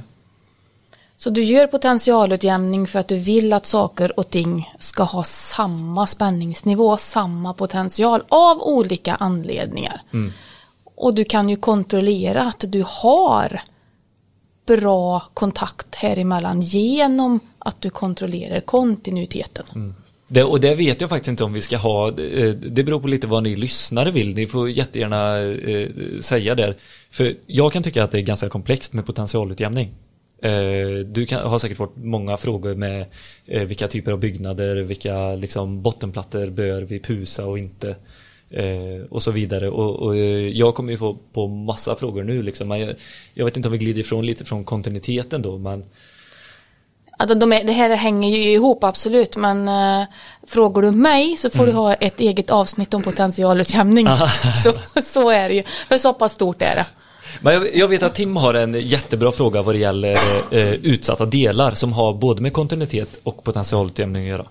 [1.20, 6.06] Så du gör potentialutjämning för att du vill att saker och ting ska ha samma
[6.06, 10.02] spänningsnivå, samma potential av olika anledningar.
[10.96, 13.60] Och du kan ju kontrollera att du har
[14.66, 19.94] bra kontakt här emellan genom att du kontrollerar kontinuiteten.
[20.28, 22.08] Det, och det vet jag faktiskt inte om vi ska ha.
[22.08, 24.34] eh, Det beror på lite vad ni lyssnare vill.
[24.34, 25.88] Ni får jättegärna eh,
[26.20, 26.76] säga där.
[27.10, 29.90] För jag kan tycka att det är ganska komplext med potentialutjämning.
[30.42, 33.06] Eh, Du kan, har säkert fått många frågor med
[33.46, 37.96] eh, vilka typer av byggnader, vilka liksom, bottenplattor bör vi pusa och inte.
[38.50, 39.70] Eh, och så vidare.
[39.70, 40.16] Och, och
[40.52, 42.70] jag kommer ju få på massa frågor nu liksom.
[42.70, 42.94] Jag,
[43.34, 45.58] jag vet inte om vi glider ifrån lite från kontinuiteten då.
[45.58, 45.84] Men
[47.20, 50.06] Alltså de är, det här hänger ju ihop absolut men eh,
[50.46, 54.08] frågar du mig så får du ha ett eget avsnitt om potentialutjämning.
[54.64, 56.86] så, så är det ju, för så pass stort är det.
[57.40, 60.16] Men jag, jag vet att Tim har en jättebra fråga vad det gäller
[60.50, 64.46] eh, utsatta delar som har både med kontinuitet och potentialutjämning att göra.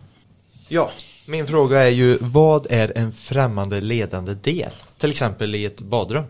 [0.68, 0.92] Ja,
[1.26, 4.72] min fråga är ju vad är en främmande ledande del?
[4.98, 6.24] Till exempel i ett badrum.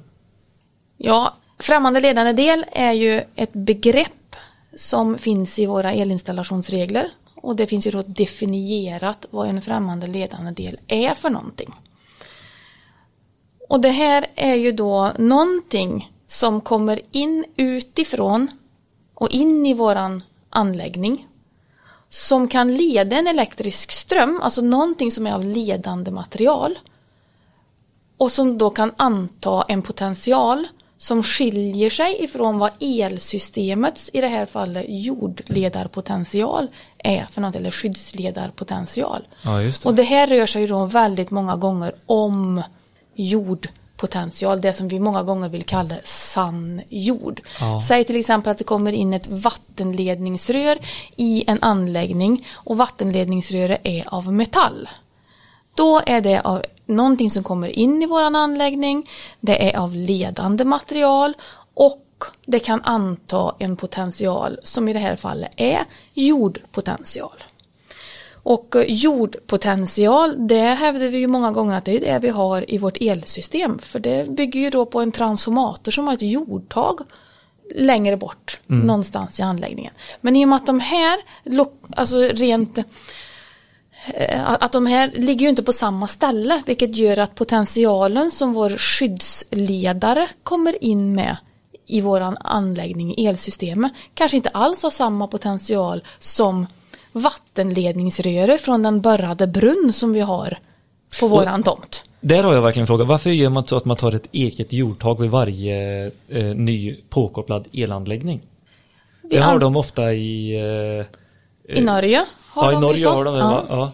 [0.97, 4.35] Ja, främmande ledande del är ju ett begrepp
[4.75, 7.11] som finns i våra elinstallationsregler.
[7.35, 11.73] Och det finns ju då definierat vad en främmande ledande del är för någonting.
[13.69, 18.47] Och det här är ju då någonting som kommer in utifrån
[19.13, 21.27] och in i våran anläggning.
[22.09, 26.79] Som kan leda en elektrisk ström, alltså någonting som är av ledande material.
[28.17, 34.27] Och som då kan anta en potential som skiljer sig ifrån vad elsystemets, i det
[34.27, 39.27] här fallet jordledarpotential, är för något, eller skyddsledarpotential.
[39.43, 42.63] Ja, just Och det här rör sig då väldigt många gånger om
[43.97, 47.41] jordpotential, det som vi många gånger vill kalla sann jord.
[47.59, 47.81] Ja.
[47.87, 50.77] Säg till exempel att det kommer in ett vattenledningsrör
[51.15, 54.89] i en anläggning och vattenledningsröret är av metall.
[55.75, 59.09] Då är det av någonting som kommer in i våran anläggning,
[59.41, 61.33] det är av ledande material
[61.73, 62.03] och
[62.45, 67.43] det kan anta en potential som i det här fallet är jordpotential.
[68.47, 72.71] Och eh, jordpotential, det hävdar vi ju många gånger att det är det vi har
[72.71, 73.79] i vårt elsystem.
[73.79, 76.99] För det bygger ju då på en transformator som har ett jordtag
[77.75, 79.93] längre bort någonstans i anläggningen.
[80.21, 81.19] Men i och med att de här,
[81.95, 82.77] alltså rent
[84.13, 88.53] eh, att de här ligger ju inte på samma ställe vilket gör att potentialen som
[88.53, 91.37] vår skyddsledare kommer in med
[91.85, 96.67] i våran anläggning, elsystemet, kanske inte alls har samma potential som
[97.11, 100.57] vattenledningsröret från den borrade brunn som vi har
[101.19, 102.03] på våran tomt.
[102.21, 103.03] Där har jag verkligen en fråga.
[103.05, 107.67] Varför gör man så att man tar ett eget jordtag vid varje eh, ny påkopplad
[107.73, 108.41] elanläggning?
[109.21, 110.55] Vi Det har an- de ofta i...
[111.67, 113.11] Eh, I Norge har ja, i de Norge ju så.
[113.11, 113.65] har de det, Ja.
[113.69, 113.91] Ja.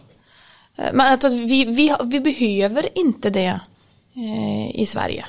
[0.93, 3.59] Men alltså, vi, vi, vi behöver inte det
[4.15, 5.25] eh, i Sverige.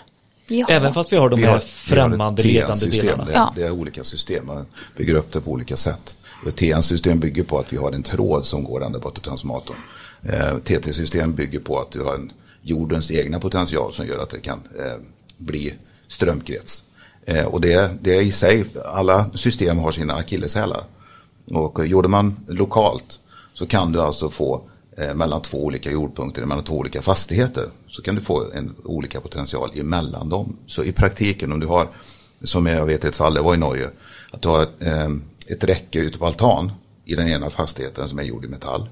[0.49, 0.71] Vi har.
[0.71, 3.25] Även fast vi har de Vi här främmande ledande delarna.
[3.25, 3.53] Det, Ja.
[3.57, 4.67] det är olika system, man
[4.97, 6.17] bygger upp det på olika sätt.
[6.47, 9.77] Ett TN-system bygger på att vi har en tråd som går ända bort till transformatorn.
[10.23, 14.41] Eh, TT-system bygger på att vi har en jordens egna potential som gör att det
[14.41, 14.97] kan eh,
[15.37, 15.75] bli
[16.07, 16.83] strömkrets.
[17.27, 20.85] Eh, och det, det är i sig, alla system har sina akilleshälar.
[21.51, 23.19] Och gjorde man lokalt
[23.53, 24.63] så kan du alltså få
[24.97, 27.69] eh, mellan två olika jordpunkter, mellan två olika fastigheter.
[27.89, 30.57] Så kan du få en olika potential emellan dem.
[30.67, 31.89] Så i praktiken om du har,
[32.43, 33.91] som jag vet ett fall, det var i Norge,
[34.31, 34.83] att du har ett,
[35.49, 36.73] ett räcke ute på altan
[37.05, 38.89] i den ena fastigheten som är gjord i metall.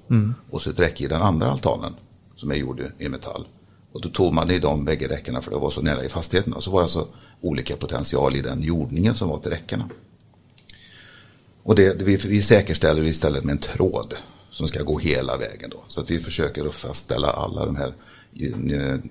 [0.51, 1.95] Och så ett räcke i den andra altanen
[2.37, 3.47] som är gjord i metall.
[3.93, 6.53] Och då tog man i de bägge räckena för det var så nära i fastigheten.
[6.53, 7.09] Och så var det alltså
[7.41, 9.89] olika potential i den jordningen som var till räckena.
[11.63, 14.15] Och det, vi, vi säkerställer istället med en tråd
[14.51, 15.85] som ska gå hela vägen då.
[15.89, 17.95] Så att vi försöker att fastställa alla de här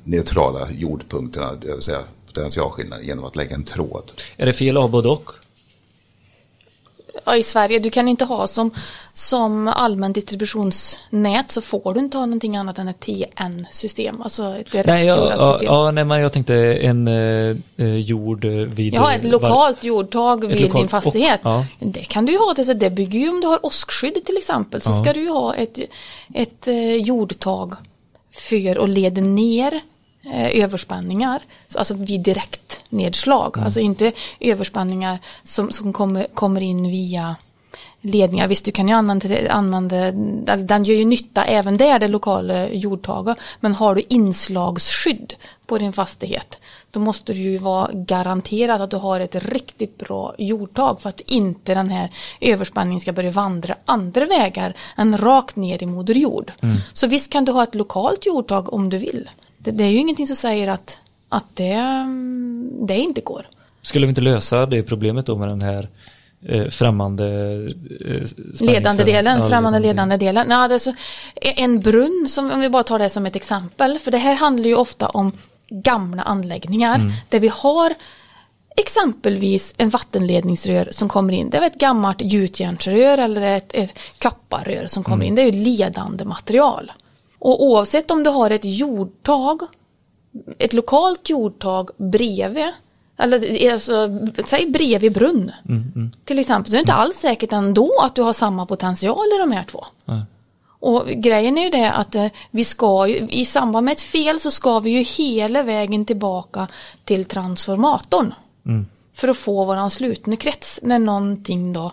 [0.03, 4.11] neutrala jordpunkterna, det vill säga potentialskillnader genom att lägga en tråd.
[4.37, 5.31] Är det fel att ha både och?
[7.37, 8.71] I Sverige, du kan inte ha som,
[9.13, 14.21] som allmän distributionsnät så får du inte ha någonting annat än ett TN-system.
[14.21, 15.73] Alltså ett Nej, jag, ja, system.
[15.73, 18.93] ja, nej, men jag tänkte en eh, eh, jord eh, vid...
[18.93, 21.39] Ja, ett var- lokalt jordtag vid lokalt- din fastighet.
[21.43, 21.65] och- ja.
[21.79, 24.81] Det kan du ju ha, det, det bygger ju om du har åskskydd till exempel.
[24.81, 25.03] Så Ja.
[25.03, 25.79] ska du ju ha ett,
[26.33, 27.73] ett eh, jordtag
[28.33, 29.81] för att leda ner
[30.25, 31.41] eh, överspänningar.
[31.67, 33.57] Så, alltså vid direkt nedslag.
[33.57, 33.65] Mm.
[33.65, 37.35] Alltså inte överspänningar som, som kommer, kommer in via
[38.01, 38.47] ledningar.
[38.47, 40.07] Visst, du kan ju använda, använda
[40.51, 43.37] alltså, den gör ju nytta även där, det lokala jordtaget.
[43.59, 45.33] Men har du inslagsskydd
[45.65, 46.59] på din fastighet,
[46.91, 51.19] då måste du ju vara garanterad att du har ett riktigt bra jordtag för att
[51.19, 56.51] inte den här överspänningen ska börja vandra andra vägar än rakt ner i moder jord.
[56.93, 59.29] Så visst kan du ha ett lokalt jordtag om du vill.
[59.63, 60.97] Det, det är ju ingenting som säger att,
[61.29, 63.45] att det, mm, det inte går.
[63.81, 65.89] Skulle vi inte lösa det problemet då med den här
[66.45, 67.25] eh, främmande...
[68.05, 68.27] Eh,
[68.59, 70.47] Ledande delen, Ja, främmande ledande delen.
[70.49, 70.93] Ja, det är så,
[71.41, 74.65] en brunn, som, om vi bara tar det som ett exempel, för det här handlar
[74.65, 75.31] ju ofta om
[75.69, 77.93] gamla anläggningar där vi har
[78.77, 81.49] exempelvis en vattenledningsrör som kommer in.
[81.49, 85.35] Det är ett gammalt gjutjärnsrör eller ett, ett kapparrör som kommer in.
[85.35, 86.91] Det är ju ledande material.
[87.41, 89.61] Och oavsett om du har ett jordtag,
[90.57, 92.71] ett lokalt jordtag bredvid,
[93.17, 95.51] eller alltså, säg bredvid brunn.
[96.25, 99.37] Till exempel, så är det inte alls säkert ändå att du har samma potential i
[99.39, 99.85] de här två.
[100.05, 100.21] Nej.
[100.63, 104.39] Och grejen är ju det att eh, vi ska ju, i samband med ett fel
[104.39, 106.67] så ska vi ju hela vägen tillbaka
[107.03, 108.33] till transformatorn.
[109.13, 111.91] För att få våran slutna krets när någonting då,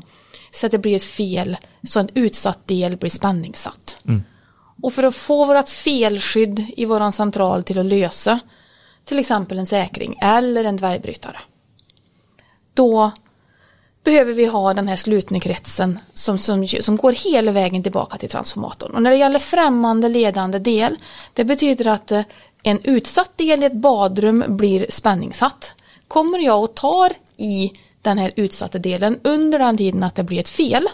[0.51, 1.57] så att det blir ett fel,
[1.89, 3.97] så en utsatt del blir spänningssatt.
[4.83, 8.41] Och för att få vårat felskydd i våran central till att lösa
[9.05, 11.39] till exempel en säkring eller en dvärgbrytare.
[12.75, 13.13] Då
[14.05, 18.29] behöver vi ha den här slutna kretsen som, som, som går hela vägen tillbaka till
[18.29, 18.95] transformatorn.
[18.95, 20.97] Och när det gäller främmande ledande del,
[21.35, 22.23] det betyder att eh,
[22.63, 25.73] en utsatt del i ett badrum blir spänningssatt.
[26.09, 30.41] Kommer jag och tar i den här utsatta delen under den tiden att det blir
[30.41, 30.89] ett fel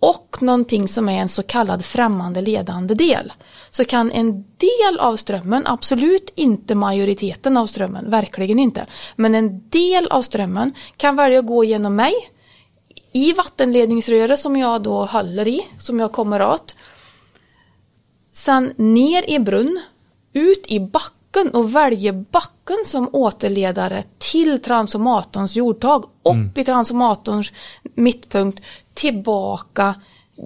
[0.00, 3.32] och någonting som är en så kallad främmande ledande del
[3.70, 9.68] så kan en del av strömmen, absolut inte majoriteten av strömmen, verkligen inte, men en
[9.68, 12.12] del av strömmen kan välja att gå genom mig
[13.12, 16.74] i vattenledningsröret som jag då håller i, som jag kommer åt.
[18.32, 19.80] Sen ner i brunn,
[20.32, 27.52] ut i backen och väljer backen som återledare till transformatorns jordtag, upp i transformatorns
[27.94, 28.62] mittpunkt,
[28.98, 29.94] tillbaka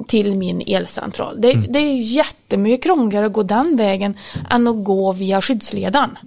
[0.09, 1.41] till min elcentral.
[1.41, 4.19] Det, det är jättemycket krångligare att gå den vägen
[4.51, 6.19] än att gå via skyddsledaren.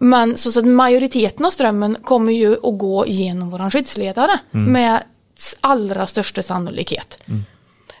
[0.00, 5.02] Men så, så att majoriteten av strömmen kommer ju att gå genom våran skyddsledare med
[5.38, 7.18] s- allra största sannolikhet.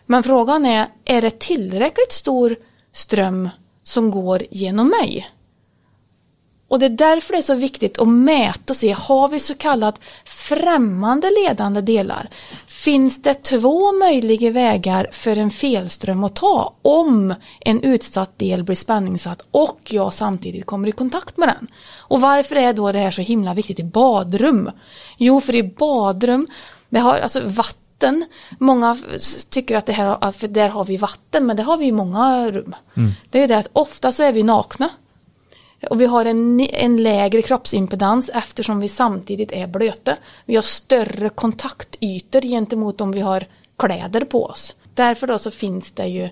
[0.06, 2.56] Men frågan är, är det tillräckligt stor
[2.92, 3.48] ström
[3.82, 5.28] som går genom mig?
[6.68, 9.54] Och det är därför det är så viktigt att mäta och se, har vi så
[9.54, 12.28] kallat främmande ledande delar?
[12.84, 18.76] Finns det två möjliga vägar för en felström att ta om en utsatt del blir
[18.76, 21.68] spänningssatt och jag samtidigt kommer i kontakt med den?
[21.96, 24.70] Och varför är då det här så himla viktigt i badrum?
[25.16, 26.46] Jo, för i badrum,
[26.88, 28.24] det har alltså vatten,
[28.58, 28.98] många
[29.50, 32.50] tycker att det här, för där har vi vatten, men det har vi i många
[32.50, 32.74] rum.
[33.30, 34.90] Det är ju det att ofta så är vi nakna.
[35.90, 40.16] Och vi har en, en lägre kroppsimpedans eftersom vi samtidigt är blöta.
[40.44, 43.46] Vi har större kontaktytor gentemot om vi har
[43.78, 44.74] kläder på oss.
[44.94, 46.28] Därför då så finns det ju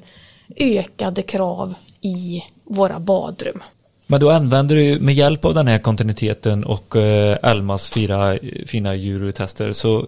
[0.56, 3.62] ökade krav i våra badrum.
[4.06, 8.94] Men då använder du med hjälp av den här kontinuiteten och eh, Elmas fyra fina
[8.94, 10.06] djurtester så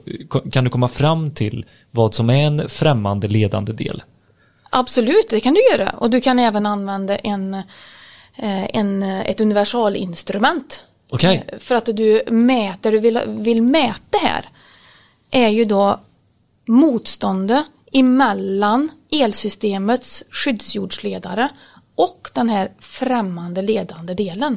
[0.53, 4.03] kan du komma fram till vad som är en främmande ledande del.
[4.71, 5.91] Absolut, det kan du göra.
[5.91, 7.63] Och du kan även använda en,
[8.37, 10.81] en, ett universalinstrument.
[11.11, 14.49] Okej, Eh, För att du mäter, du vill, vill mäta här
[15.31, 16.01] är ju då
[16.69, 21.49] motståndet emellan elsystemets skyddsjordsledare
[21.95, 24.57] och den här främmande ledande delen.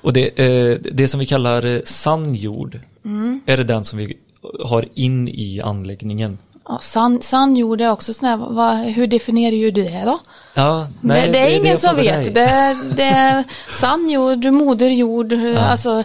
[0.00, 3.40] och det, eh, det som vi kallar eh, sann jord, Mm.
[3.46, 4.16] är det den som vi
[4.64, 6.38] har in i anläggningen?
[6.68, 6.78] Ja,
[7.20, 10.18] sann jord är också sån här, vad, hur definierar ju du det då?
[10.54, 12.34] Ja, det, det är ingen jag som vet.
[12.34, 13.44] Det, det
[13.80, 16.04] sann jord, moder jord, alltså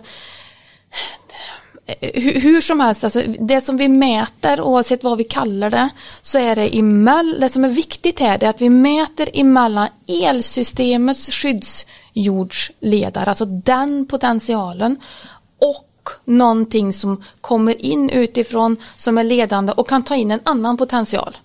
[2.01, 5.89] hur, hur som helst, alltså, det som vi mäter oavsett vad vi kallar det
[6.21, 9.87] så är det emellan, det som är viktigt här det är att vi mäter emellan
[10.07, 14.97] elsystemets skyddsjordsledare, alltså den potentialen
[16.25, 21.37] någonting som kommer in utifrån som är ledande och kan ta in en annan potential.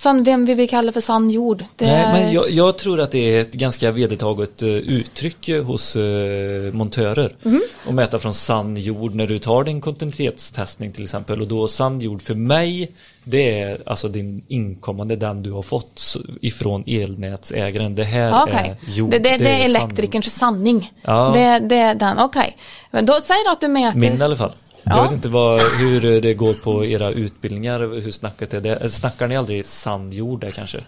[0.00, 1.64] Sann, vem vi vill kalla för sann jord.
[1.76, 5.48] Det Nej, är- men jag, jag tror att det är ett ganska vedertaget eh, uttryck
[5.48, 7.36] eh, hos eh, montörer.
[7.42, 7.60] Mhm.
[7.88, 11.40] Att mäta från sann jord när du tar din kontinuitetstestning till exempel.
[11.40, 12.90] Och då sann jord för mig,
[13.24, 17.94] det är alltså din inkommande, den du har fått ifrån elnätsägaren.
[17.94, 19.10] Det här Ja, Okej, är jord.
[19.10, 20.92] det, det, det är sann elektrikerns sanning.
[21.02, 21.30] Ja.
[21.60, 22.56] Det, är den, okej.
[22.90, 23.98] Men då säger du att du mäter.
[23.98, 24.52] Min i alla fall.
[24.84, 24.96] Ja.
[24.96, 28.90] Jag vet inte vad, hur det går på era utbildningar, hur snacket är det.
[28.90, 30.84] Snackar ni aldrig sann jord där kanske?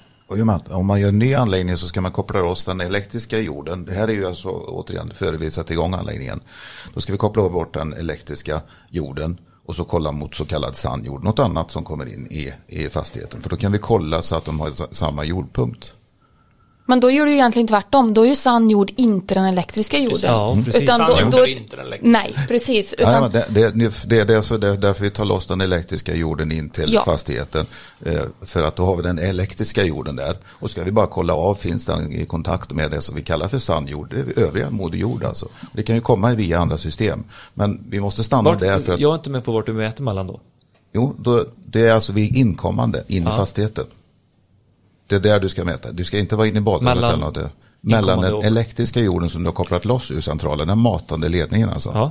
[0.70, 3.84] Om man gör en ny anläggning så ska man koppla loss den elektriska jorden.
[3.84, 6.40] Det här är ju alltså återigen före vi sätter igång anläggningen.
[6.94, 11.04] Då ska vi koppla bort den elektriska jorden och så kolla mot så kallad sann
[11.04, 11.24] jord.
[11.24, 13.40] Något annat som kommer in i, i fastigheten.
[13.42, 15.92] För då kan vi kolla så att de har sa- samma jordpunkt.
[16.86, 18.14] Men då gör du ju egentligen tvärtom.
[18.14, 20.18] Då är ju sann jord inte den elektriska jorden.
[20.22, 20.82] Ja, precis.
[20.82, 22.18] Utan då, då, är inte den elektriska.
[22.18, 22.94] Nej, precis.
[22.98, 26.14] Ja, Utan, men det, det, det, det är det därför vi tar loss den elektriska
[26.14, 27.04] jorden in till Ja.
[27.04, 27.66] fastigheten.
[28.04, 30.36] Eh, för att då har vi den elektriska jorden där.
[30.48, 33.48] Och ska vi bara kolla av, finns den i kontakt med det som vi kallar
[33.48, 35.48] för sann jord, det är övriga moder jord alltså.
[35.72, 37.24] Det kan ju komma via andra system.
[37.54, 39.72] Men vi måste stanna Vart, där för att, Jag är inte med på vart du
[39.72, 40.40] mäter mellan då.
[40.92, 43.84] jo, då, det är alltså vi inkommande in i fastigheten.
[45.12, 45.92] Det är där du ska mäta.
[45.92, 47.52] Du ska inte vara inne i badrummet Mellan eller något.
[47.80, 51.68] Mellan den och- elektriska jorden som du har kopplat loss ur centralen, den matande ledningen
[51.68, 51.90] alltså.
[51.94, 52.10] Ja.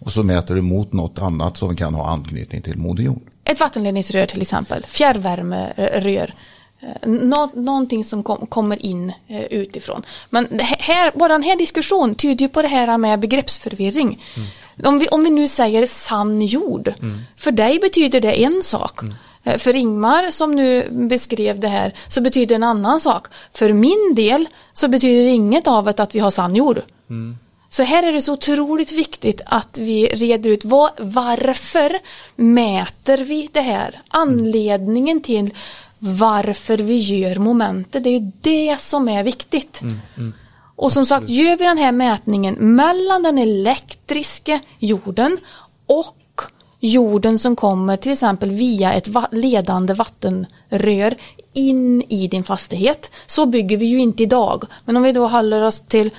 [0.00, 3.22] Och så mäter du mot något annat som kan ha anknytning till moder jord.
[3.44, 4.84] ett vattenledningsrör till exempel.
[4.88, 6.34] Fjärrvärmerör.
[6.82, 10.02] Eh, Nå, någonting som kom, kommer in eh, utifrån.
[10.30, 14.24] Men här, bara den här diskussionen tyder ju på det här med begreppsförvirring.
[14.84, 16.92] Om, vi, om vi nu säger sann jord.
[17.36, 19.02] För dig betyder det en sak.
[19.02, 19.08] Eh,
[19.58, 23.26] För Ingmar som nu beskrev det här så betyder en annan sak.
[23.52, 26.82] För min del så betyder inget av det att vi har sann jord.
[27.70, 31.98] Så här är det så otroligt viktigt att vi reder ut vad, varför
[32.36, 34.02] mäter vi det här?
[34.08, 35.54] Anledningen till
[35.98, 39.80] varför vi gör momentet, det är ju det som är viktigt.
[40.76, 45.38] Och som sagt, gör vi den här mätningen mellan den elektriska jorden
[45.86, 46.16] och
[46.80, 51.14] jorden som kommer till exempel via ett ledande vattenrör
[51.52, 53.10] in i din fastighet.
[53.26, 54.64] Så bygger vi ju inte idag.
[54.84, 56.10] Men om vi då håller oss till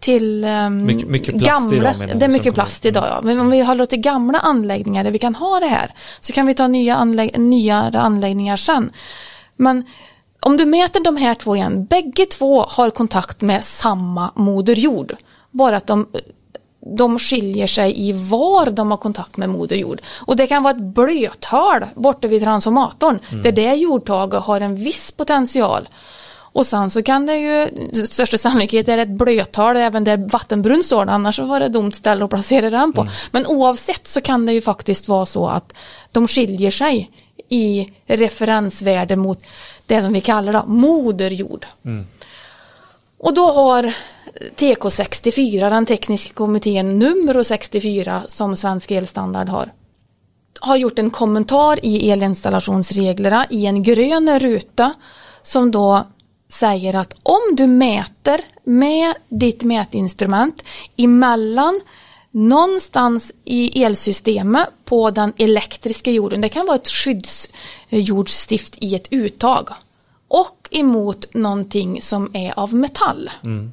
[0.00, 3.20] till ehm, Mycket- mycket gamla, idag, Det är mycket plast idag ja.
[3.22, 6.32] Men om vi håller oss till gamla anläggningar där vi kan ha det här så
[6.32, 8.90] kan vi ta nya, anlägg nyare anläggningar sen.
[9.56, 9.84] Men
[10.40, 15.16] om du mäter de här två igen, bägge två har kontakt med samma moder jord.
[15.50, 16.08] Bara att de,
[16.96, 20.00] de skiljer sig i var de har kontakt med moder jord.
[20.16, 25.10] Och det kan vara ett blöthål borta vid transformatorn där det jordtaget har en viss
[25.10, 25.88] potential.
[26.52, 27.68] Och sen så kan det ju,
[28.06, 31.92] största sannolikhet är det ett blöthål även där vattenbrunn står, annars så var det dumt
[31.92, 33.08] ställe att placera den på.
[33.30, 35.72] Men oavsett så kan det ju faktiskt vara så att
[36.12, 37.10] de skiljer sig
[37.48, 39.42] i referensvärde mot
[39.86, 41.66] det som vi kallar då, moderjord.
[43.18, 43.92] Och då har
[44.56, 49.72] TK64, den tekniska kommittén nummer 64 som Svensk Elstandard har,
[50.60, 54.94] har gjort en kommentar i elinstallationsreglerna i en grön ruta
[55.42, 56.06] som då
[56.48, 60.62] säger att om du mäter med ditt mätinstrument
[60.96, 61.80] emellan
[62.30, 69.68] någonstans i elsystemet på den elektriska jorden, det kan vara ett skyddsjordstift i ett uttag
[70.28, 73.72] och emot någonting som är av metall mm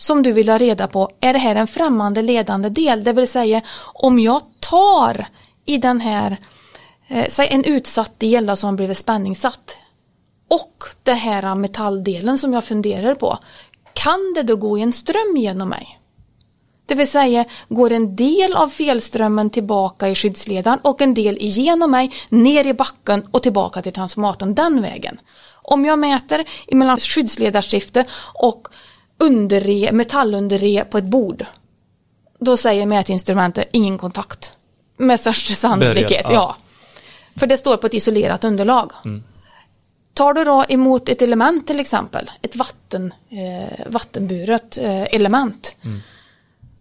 [0.00, 3.04] som du vill ha reda på, är det här en främmande ledande del?
[3.04, 3.62] Det vill säga
[3.94, 5.26] om jag tar
[5.64, 6.36] i den här,
[7.08, 9.76] eh, säg en utsatt del då, som har blivit spänningssatt
[10.50, 13.38] och den här metalldelen som jag funderar på,
[13.92, 15.98] kan det då gå en ström genom mig?
[16.86, 21.90] Det vill säga, går en del av felströmmen tillbaka i skyddsledaren och en del igenom
[21.90, 25.20] mig, ner i backen och tillbaka till transformatorn den vägen.
[25.62, 28.68] Om jag mäter mellan skyddsledarskifte och
[29.20, 31.46] underre, metallunderre på ett bord,
[32.38, 34.52] då säger mätinstrumentet ingen kontakt.
[34.96, 36.32] Med största sannolikhet, ja.
[36.32, 36.56] ja.
[37.36, 38.92] För det står på ett isolerat underlag.
[40.14, 45.76] Tar du då emot ett element till exempel, ett vatten, eh, vattenburet eh, element,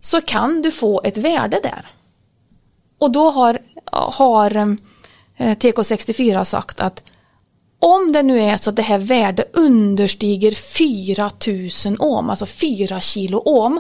[0.02, 1.86] så kan du få ett värde där.
[2.98, 3.60] Och då har,
[3.92, 7.04] har eh, TK64 sagt att
[7.80, 13.42] om det nu är så att det här värdet understiger 4000 ohm, alltså 4 kilo
[13.46, 13.80] ohm,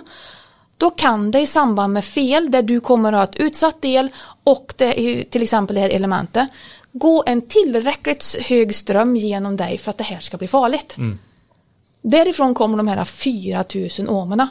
[0.77, 4.09] då kan det i samband med fel där du kommer att ha ett utsatt del
[4.43, 6.47] och det till exempel det här elementet
[6.91, 10.95] gå en tillräckligt hög ström genom dig för att det här ska bli farligt.
[12.01, 14.49] Därifrån kommer de här 4000 ohmerna.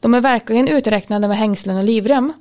[0.00, 2.32] De är verkligen uträknade med hängslen och livrem.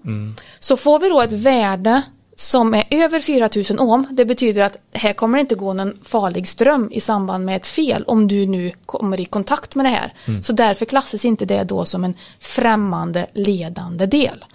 [0.60, 2.02] Så får vi då ett värde
[2.36, 6.48] som är över 4000 ohm, det betyder att här kommer det inte gå någon farlig
[6.48, 10.14] ström i samband med ett fel om du nu kommer i kontakt med det här.
[10.44, 14.46] Så därför klassas inte det då som en främmande ledande del.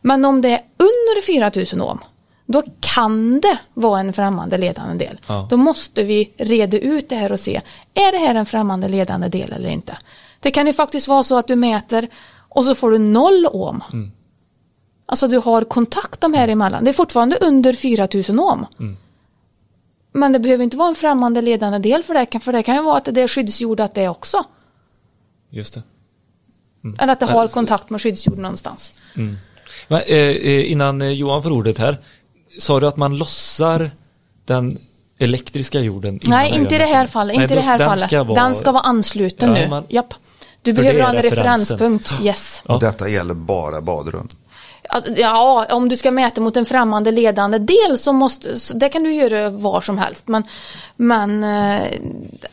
[0.00, 1.98] Men om det är under 4000 ohm,
[2.46, 5.20] då kan det vara en främmande ledande del.
[5.26, 5.46] Ja.
[5.50, 7.60] Då måste vi reda ut det här och se,
[7.94, 9.98] är det här en främmande ledande del eller inte?
[10.40, 12.08] Det kan ju faktiskt vara så att du mäter
[12.48, 13.82] och så får du noll ohm.
[15.10, 16.84] Alltså du har kontakt de här emellan.
[16.84, 18.66] Det är fortfarande under 4000 ohm.
[20.12, 22.82] Men det behöver inte vara en främmande ledande del för det, för det kan ju
[22.82, 24.44] vara att det är skyddsjordat det också.
[25.50, 25.82] Just det.
[26.98, 28.94] Eller att det har kontakt med skyddsjord någonstans.
[29.88, 31.98] Men, eh, eh, innan eh, Johan får ordet här,
[32.58, 33.90] sa du att man lossar
[34.44, 34.78] den
[35.18, 36.20] elektriska jorden?
[36.22, 37.36] Nej, inte i det här fallet.
[37.36, 38.04] Nej, Inte det här den fallet.
[38.04, 39.68] Ska vara, Den ska vara ansluten Ja, nu.
[39.68, 40.14] man- Japp.
[40.62, 42.12] Du För behöver ha en referenspunkt.
[42.22, 42.62] Yes.
[42.66, 42.74] Ja.
[42.74, 44.28] Och detta gäller bara badrum.
[45.16, 49.02] Ja, om du ska mäta mot en främmande ledande del så måste, så det kan
[49.02, 50.28] du göra var som helst.
[50.28, 50.42] Men,
[50.96, 51.82] men eh,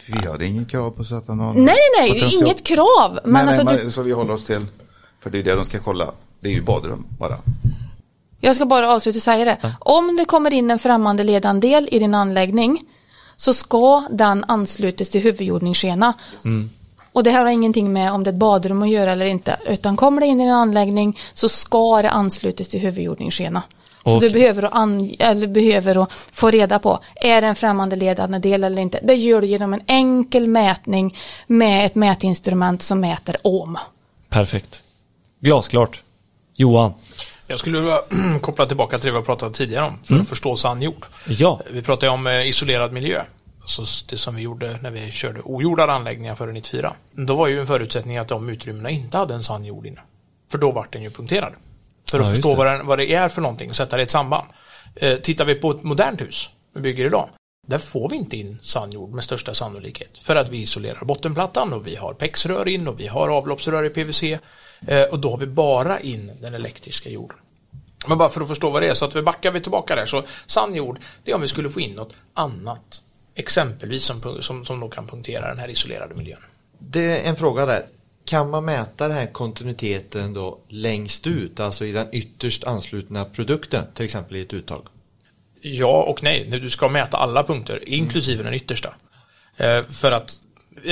[0.06, 2.44] Vi har inget krav på att sätta någon nej, nej, potential.
[2.44, 3.20] inget krav.
[3.24, 4.66] Men nej, nej, alltså, men, du, så vi håller oss till,
[5.24, 6.12] för det är det de ska kolla.
[6.40, 7.38] Det är ju badrum bara.
[8.42, 9.76] jag ska bara avsluta och säga det.
[9.80, 12.84] Om det kommer in en främmande ledande del i din anläggning
[13.38, 16.14] så ska den anslutas till huvudjordningsskena.
[17.18, 19.58] Och det här har ingenting med om det är ett badrum att göra eller inte.
[19.66, 23.64] Utan kommer det in i en anläggning så ska det anslutas till huvudjordningsskena.
[24.04, 24.30] Så Okej.
[24.30, 28.40] du behöver, att an, eller behöver att få reda på, är det en främmande ledande
[28.40, 29.00] del eller inte?
[29.04, 33.78] Det gör du genom en enkel mätning med ett mätinstrument som mäter ohm.
[34.30, 34.84] Perfekt.
[35.40, 36.02] Glasklart.
[36.56, 36.94] Johan.
[37.48, 38.00] Jag skulle vilja
[38.42, 41.06] koppla tillbaka till det vi har pratat tidigare om för att förstå sann jord.
[41.28, 41.62] Ja.
[41.72, 43.22] Vi pratade om eh, isolerad miljö.
[43.68, 46.96] Alltså det som vi gjorde när vi körde ojordade anläggningar före 94.
[47.12, 50.02] Då var ju en förutsättning att de utrymmena inte hade en sann jord inne.
[50.52, 51.54] För då vart den ju punkterad.
[52.12, 52.82] För att Ja, förstå det.
[52.84, 54.48] vad det är för någonting och sätta det i ett samband.
[54.96, 57.30] Eh, tittar vi på ett modernt hus vi bygger idag.
[57.68, 60.18] Där får vi inte in sann jord med största sannolikhet.
[60.18, 63.90] För att vi isolerar bottenplattan och vi har PEX-rör in och vi har avloppsrör i
[63.90, 64.24] PVC.
[64.88, 67.38] Eh, och då har vi bara in den elektriska jorden.
[68.08, 70.06] Men bara för att förstå vad det är, så att vi backar vi tillbaka där.
[70.06, 73.02] Så sann jord, det är om vi skulle få in något annat.
[73.40, 76.40] Exempelvis som, som, som då kan punktera den här isolerade miljön.
[76.80, 77.86] Det är en fråga där.
[78.26, 83.84] Kan man mäta den här kontinuiteten då längst ut, alltså i den ytterst anslutna produkten,
[83.94, 84.88] till exempel i ett uttag?
[85.62, 88.96] Ja och nej, du ska mäta alla punkter, inklusive den yttersta.
[89.58, 90.42] Eh, för att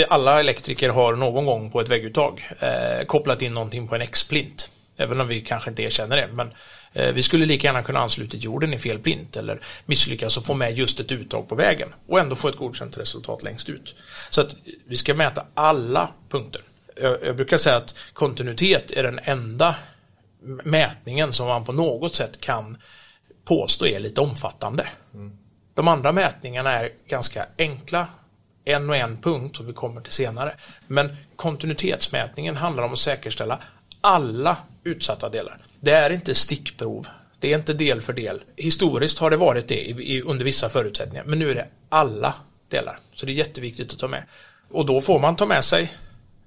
[0.09, 4.69] alla elektriker har någon gång på ett vägguttag eh, kopplat in någonting på en X-plint.
[4.97, 6.27] Även om vi kanske inte erkänner det.
[6.33, 6.51] Men
[6.95, 10.77] vi skulle lika gärna kunna ansluta jorden i fel plint eller misslyckas och få med
[10.77, 13.95] just ett uttag på vägen och ändå få ett godkänt resultat längst ut.
[14.29, 14.55] Så att
[14.87, 16.61] vi ska mäta alla punkter.
[17.01, 19.75] Jag, jag brukar säga att kontinuitet är den enda
[20.63, 22.77] mätningen som man på något sätt kan
[23.45, 24.87] påstå är lite omfattande.
[25.73, 28.07] De andra mätningarna är ganska enkla,
[28.65, 30.55] en och en punkt som vi kommer till senare.
[30.87, 33.59] Men kontinuitetsmätningen handlar om att säkerställa
[34.01, 35.57] alla utsatta delar.
[35.79, 37.07] Det är inte stickprov,
[37.39, 38.41] det är inte del för del.
[38.57, 42.33] Historiskt har det varit det i, i, under vissa förutsättningar, men nu är det alla
[42.69, 42.99] delar.
[43.13, 44.23] Så det är jätteviktigt att ta med.
[44.69, 45.91] Och då får man ta med sig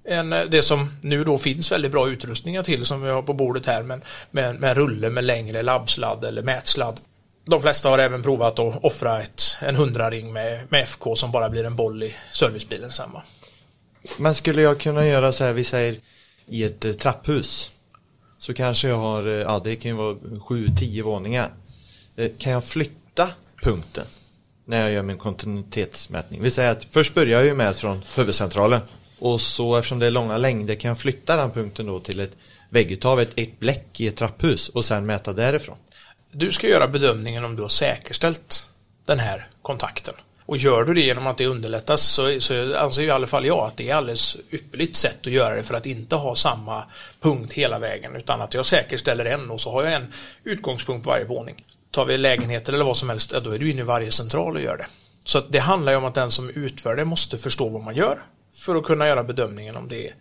[0.05, 3.33] en, eh, det som nu då finns väldigt bra utrustningar till som vi har på
[3.33, 7.01] bordet här med, med, med en rulle med längre labbsladd eller mätsladd.
[7.45, 11.49] De flesta har även provat att offra ett, en hundraring med, med FK som bara
[11.49, 13.23] blir en boll i servicebilen sen va?
[14.17, 15.97] Men skulle jag kunna göra så här, vi säger
[16.47, 17.71] i ett eh, trapphus.
[18.39, 21.51] Så kanske jag har, eh, ja det kan ju vara 7-10 våningar.
[22.17, 23.31] Eh, kan jag flytta
[23.63, 24.05] punkten
[24.65, 26.43] när jag gör min kontinuitetsmätning?
[26.43, 28.81] Vi säger att först börjar jag ju med från huvudcentralen.
[29.19, 32.37] Och så eftersom det är långa längder kan jag flytta den punkten då till ett
[32.71, 35.77] vägguttag, ett, ett bläck i ett trapphus och sen mäta därifrån.
[36.33, 38.69] Du ska göra bedömningen om du har säkerställt
[39.07, 40.15] den här kontakten.
[40.49, 43.67] Och gör du det genom att det underlättas så, så anser i alla fall jag
[43.67, 46.85] att det är alldeles ypperligt sätt att göra det för att inte ha samma
[47.21, 50.13] punkt hela vägen utan att jag säkerställer en och så har jag en
[50.45, 51.65] utgångspunkt på varje våning.
[51.91, 54.63] Tar vi lägenheter eller vad som helst, då är du inne i varje central och
[54.63, 54.87] gör det.
[55.25, 57.97] Så att det handlar ju om att den som utför det måste förstå vad man
[57.97, 58.23] gör
[58.55, 60.13] för att kunna göra bedömningen om det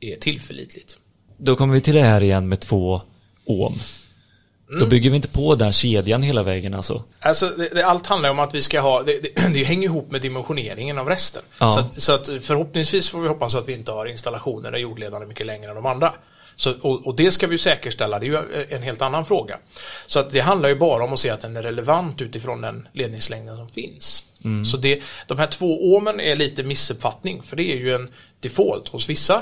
[0.00, 0.96] är tillförlitligt.
[1.36, 3.02] Då kommer vi till det här igen med två
[3.44, 3.74] ohm.
[4.68, 4.80] Mm.
[4.80, 7.02] Då bygger vi inte på den kedjan hela vägen alltså.
[7.20, 10.10] Alltså, det, det, allt handlar om att vi ska ha, det, det, det hänger ihop
[10.10, 11.42] med dimensioneringen av resten.
[11.58, 11.72] Ja.
[11.72, 15.24] Så, att, så att förhoppningsvis får vi hoppas att vi inte har installationer där jordledarna
[15.24, 16.14] är mycket längre än de andra.
[16.56, 19.58] Så, och, och det ska vi säkerställa, det är ju en helt annan fråga.
[20.06, 22.88] Så att det handlar ju bara om att se att den är relevant utifrån den
[22.92, 24.24] ledningslängden som finns.
[24.70, 28.10] Så det, de här två ohmen är lite missuppfattning, för det är ju en
[28.40, 29.34] default hos vissa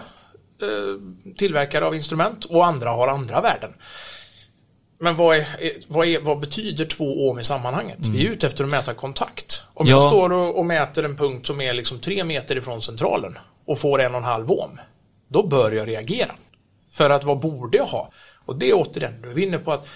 [0.62, 3.70] eh, tillverkare av instrument och andra har andra värden.
[4.98, 5.44] Men vad, är,
[5.88, 7.98] vad, är, vad betyder två ohm i sammanhanget?
[8.06, 9.62] Vi är ute efter att mäta kontakt.
[9.74, 10.08] Om jag Ja.
[10.08, 14.00] står och, och mäter en punkt som är liksom tre meter ifrån centralen och får
[14.02, 14.78] en och en halv ohm,
[15.28, 16.34] då bör jag reagera.
[16.92, 18.10] För att vad borde jag ha?
[18.46, 19.86] Och det är återigen, då är inne på att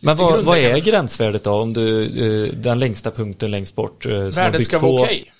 [0.00, 2.04] Men vad, vad är gränsvärdet då om du,
[2.46, 4.06] eh, den längsta punkten längst bort?
[4.06, 5.32] eh, Värdet ska vara okej.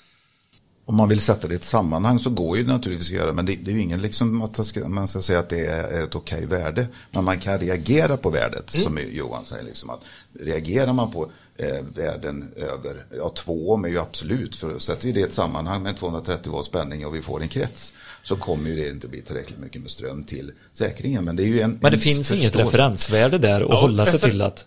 [0.87, 3.33] Om man vill sätta det i ett sammanhang så går ju det naturligtvis att göra.
[3.33, 6.15] Men det, det är ju ingen liksom att man ska, säga att det är ett
[6.15, 6.87] okej värde.
[7.11, 9.65] Men man kan reagera på värdet som Johan säger.
[9.65, 10.01] Liksom att
[10.41, 14.57] reagerar man på eh, värden över, ja två ohm är ju absolut.
[14.57, 17.49] För sätter vi det i ett sammanhang med 230 volt spänning och vi får en
[17.49, 17.93] krets.
[18.23, 21.25] Så kommer ju det inte bli tillräckligt mycket med ström till säkringen.
[21.25, 22.77] Men det är ju en Men det en finns inget förståelse.
[22.77, 24.67] referensvärde där att Ja, hålla sig refer- till att...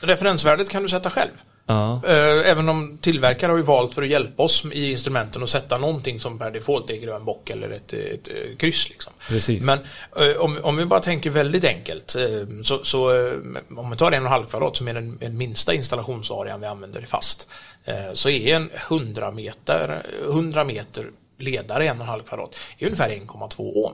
[0.00, 1.30] Referensvärdet kan du sätta själv.
[1.70, 2.00] Ja.
[2.06, 5.78] Eh, Även om tillverkare har ju valt för att hjälpa oss i instrumenten att sätta
[5.78, 8.90] någonting som per default är grön bock eller ett, ett, eh, kryss.
[8.90, 9.12] Liksom.
[9.28, 9.64] Precis.
[9.64, 9.78] Men
[10.20, 13.32] eh, om, om vi bara tänker väldigt enkelt så, så, så eh,
[13.76, 16.66] om vi tar en och en halv kvadrat som är den, den minsta installationsarean vi
[16.66, 17.48] använder fast
[17.84, 21.04] eh, så är en 100 meter, 100 meter
[21.38, 23.92] ledare en och en halv kvadrat är ungefär 1,2 ohm.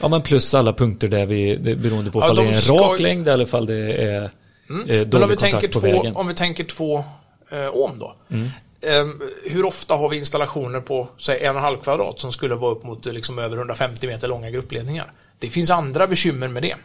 [0.00, 2.52] ja, men plus alla punkter där vi, det, beroende på Ja, om det de är
[2.52, 4.30] en ska rak ju- längd eller om det är
[4.70, 7.04] eh, Men om vi, tänker två, om vi tänker två
[7.50, 8.16] eh, ohm då.
[8.80, 12.54] Ehm, hur ofta har vi installationer på säg en och en halv kvadrat som skulle
[12.54, 15.12] vara upp mot eh, liksom, över 150 meter långa gruppledningar?
[15.38, 16.76] Det finns andra bekymmer med det.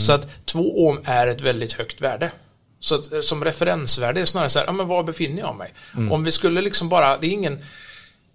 [0.00, 2.30] Så att två ohm är ett väldigt högt värde.
[2.80, 5.74] Så att, eh, som referensvärde är snarare så här, ja, men var befinner jag mig?
[6.10, 7.58] Om vi skulle liksom bara, det är ingen,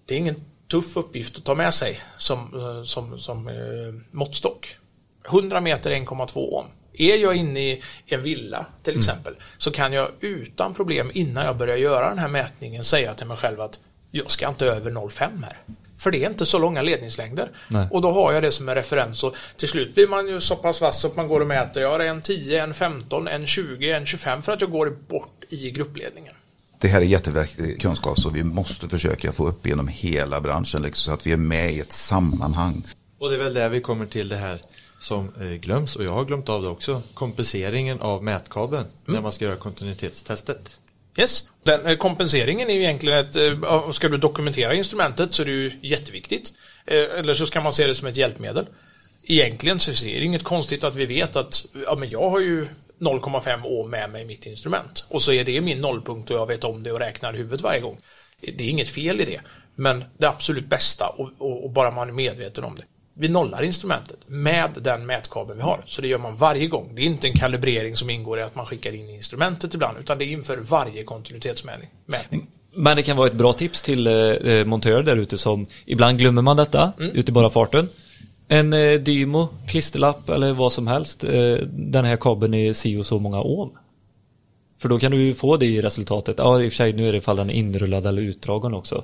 [0.06, 0.36] det är ingen
[0.72, 3.54] tuff uppgift att ta med sig som, eh, som, som eh,
[4.12, 4.78] måttstock.
[5.30, 6.66] 100 meter 1,2 ohm.
[6.94, 11.58] Är jag inne i en villa till exempel så kan jag utan problem innan jag
[11.58, 13.80] börjar göra den här mätningen säga till mig själv att
[14.12, 15.58] jag ska inte över 0,5 här.
[15.98, 17.52] För det är inte så långa ledningslängder.
[17.68, 17.88] Nej.
[17.92, 20.56] Och då har jag det som en referens och till slut blir man ju så
[20.56, 21.82] pass vass så att man går och mäter.
[21.82, 25.44] Jag har en 10, en 15, en 20, en 25 för att jag går bort
[25.50, 26.34] i gruppledningen.
[26.80, 31.04] Det här är jätteviktig kunskap så vi måste försöka få upp genom hela branschen liksom,
[31.04, 32.88] så att vi är med i ett sammanhang.
[33.20, 34.62] Och det är väl där vi kommer till det här
[35.04, 37.02] som eh, glöms och jag har glömt av det också.
[37.14, 40.80] Kompenseringen av mätkabeln när man ska göra kontinuitetstestet.
[41.18, 41.44] Yes.
[41.64, 45.52] Den eh, kompenseringen är ju egentligen ett, eh, ska du dokumentera instrumentet så är det
[45.52, 46.54] ju jätteviktigt.
[46.86, 48.66] Eller så ska man se det som ett hjälpmedel.
[49.24, 52.68] Egentligen så är det inget konstigt att vi vet att ja, men jag har ju
[53.00, 55.06] 0,5 ohm med mig i mitt instrument.
[55.10, 57.80] Och så är det min nollpunkt och jag vet om det och räknar huvudet varje
[57.82, 57.98] gång.
[58.42, 59.42] Det är inget fel i det.
[59.76, 62.84] Men det absolut bästa och, och, och bara man är medveten om det.
[63.14, 65.82] Vi nollar instrumentet med den mätkabeln vi har.
[65.86, 66.96] Så det gör man varje gång.
[66.96, 69.98] Det är inte en kalibrering som ingår i att man skickar in instrumentet ibland.
[69.98, 71.90] Utan det är inför varje kontinuitetsmätning.
[72.06, 72.48] Mätning.
[72.76, 76.18] Men det kan vara ett bra tips till eh, eh, montörer där ute som ibland
[76.18, 77.16] glömmer man detta Mm.
[77.16, 77.90] ute i bara farten.
[78.48, 81.24] En eh, Dymo, klisterlapp eller vad som helst.
[81.24, 83.70] Eh, den här kabeln är si och så många ohm.
[84.82, 86.36] För då kan du ju få det i resultatet.
[86.38, 89.04] Ja, i och för sig nu är det ifall den är inrullad eller utdragen också.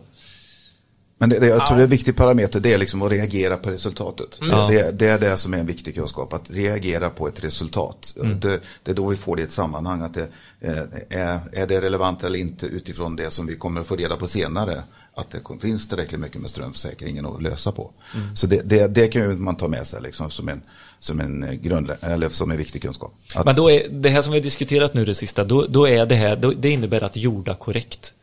[1.22, 3.58] Men det, det, jag tror det är en viktig parameter, det är liksom att reagera
[3.58, 4.40] på resultatet.
[4.42, 4.68] Ja.
[4.68, 8.14] Det, det är det som är en viktig kunskap, att reagera på ett resultat.
[8.42, 10.28] Det, det är då vi får det i ett sammanhang, att det,
[10.62, 14.18] eh, är, är det relevant eller inte utifrån det som vi kommer att få reda
[14.18, 14.84] på senare.
[15.16, 17.92] Att det finns tillräckligt mycket med strömförsäkringen att lösa på.
[18.36, 20.62] Så det, kan ju man ta med sig liksom som en,
[21.00, 23.14] som en, grund, eller som en viktig kunskap.
[23.36, 25.88] Att, Men då är det här som vi har diskuterat nu det sista, då, då
[25.88, 28.14] är det här, då, det innebär att jorda korrekt.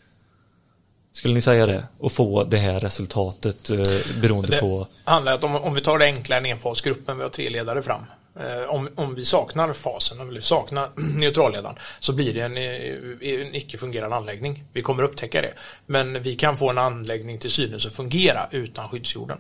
[1.17, 1.85] Skulle ni säga det?
[1.99, 3.79] Och få det här resultatet eh,
[4.21, 4.87] beroende Det på...
[5.05, 8.01] handlar om, om vi tar det enkla en enfasgruppen, vi har tre ledare fram.
[8.41, 10.89] Eh, om, om vi saknar fasen, om vi saknar
[11.19, 14.65] neutralledaren, så blir det en, eh, en icke-fungerande anläggning.
[14.73, 15.53] Vi kommer upptäcka det.
[15.87, 19.39] Men vi kan få en anläggning till synes att fungera utan skyddsjorden,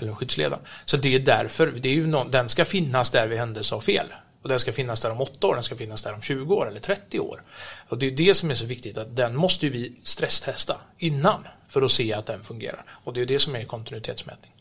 [0.00, 0.62] eller skyddsledaren.
[0.84, 3.80] Så det är därför, det är ju någon, den ska finnas där vid händelse av
[3.80, 4.06] fel.
[4.48, 6.68] Och den ska finnas där om 8 år, den ska finnas där om 20 år
[6.68, 7.42] eller 30 år.
[7.88, 11.82] Och det är det som är så viktigt, att den måste vi stresstesta innan för
[11.82, 12.84] att se att den fungerar.
[13.04, 14.52] Och det är det som är kontinuitetsmätning.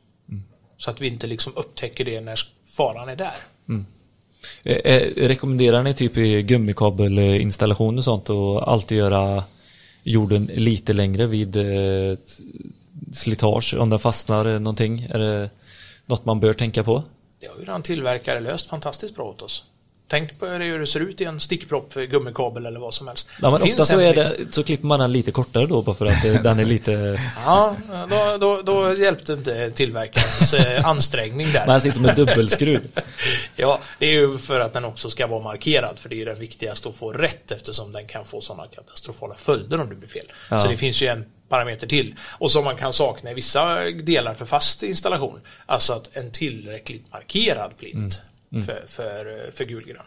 [0.77, 2.39] Så att vi inte liksom upptäcker det när
[2.77, 3.35] faran är där.
[4.63, 9.43] Eh, eh, rekommenderar ni typ i gummikabelinstallation och sånt och alltid göra
[10.03, 12.17] jorden lite längre vid eh,
[13.13, 15.07] slitage om den fastnar någonting?
[15.09, 15.49] Är det
[16.05, 17.03] något man bör tänka på?
[17.39, 19.63] Det har ju redan tillverkare löst fantastiskt bra åt oss.
[20.09, 23.29] Tänk på hur det ser ut i en stickpropp gummikabel eller vad som helst.
[23.41, 26.05] Ja, men ofta så, är det, så klipper man den lite kortare då bara för
[26.05, 27.19] att den är lite...
[27.45, 27.75] Ja,
[28.09, 31.67] då, då, då hjälpte inte tillverkarens eh, ansträngning där.
[31.67, 32.87] Man sitter med dubbelskruv.
[33.55, 36.25] Ja, det är ju för att den också ska vara markerad, för det är ju
[36.25, 40.09] den viktigaste att få rätt eftersom den kan få sådana katastrofala följder om det blir
[40.09, 40.25] fel.
[40.49, 40.59] Ja.
[40.59, 42.15] Så det finns ju en parameter till.
[42.21, 47.11] Och som man kan sakna i vissa delar för fast installation, alltså att en tillräckligt
[47.11, 50.03] markerad plint För, för, för gulgrön.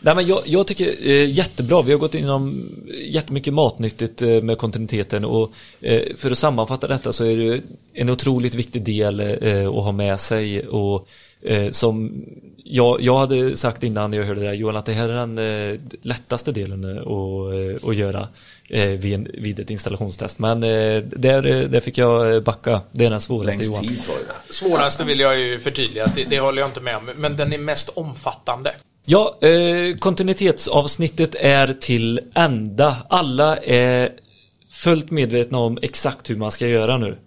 [0.00, 1.82] Nej, men jag, jag tycker eh, jättebra.
[1.82, 2.70] Vi har gått igenom
[3.04, 7.60] jättemycket matnyttigt eh, med kontinuiteten och eh, för att sammanfatta detta så är det
[7.92, 11.08] en otroligt viktig del eh, att ha med sig och
[11.42, 12.24] eh, som
[12.56, 15.38] jag, jag hade sagt innan jag hörde det här Johan att det här är den
[15.38, 18.28] eh, lättaste delen att, att göra
[18.68, 20.38] vid, en, vid ett installationstest.
[20.38, 22.80] Men eh, där, eh, där fick jag eh, backa.
[22.92, 23.88] Det är den svåraste Johan.
[24.50, 27.52] Svåraste vill jag ju förtydliga, att det, det håller jag inte med om, men den
[27.52, 28.74] är mest omfattande.
[29.04, 32.96] Ja, eh, kontinuitetsavsnittet är till ända.
[33.08, 34.10] Alla är
[34.70, 37.18] fullt medvetna om exakt hur man ska göra nu.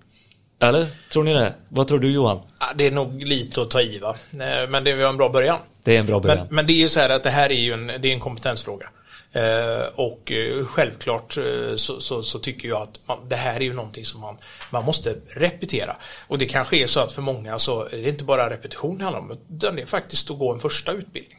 [0.62, 0.88] Eller?
[1.14, 1.54] Tror ni det?
[1.70, 2.40] Vad tror du Johan?
[2.76, 5.58] Det är nog lite att ta i va, Eh, men det var en bra början.
[5.84, 6.38] Det är en bra början.
[6.38, 8.14] Men, men det är ju så här att det här är ju en, det är
[8.14, 8.90] en kompetensfråga.
[9.34, 13.64] Eh, och eh, självklart eh, så, så, så tycker jag att man, det här är
[13.64, 14.38] ju någonting som man,
[14.70, 15.96] man måste repetera.
[16.28, 19.04] Och det kanske är så att för många så är det inte bara repetition det
[19.04, 21.38] handlar om, utan det är faktiskt att gå en första utbildning.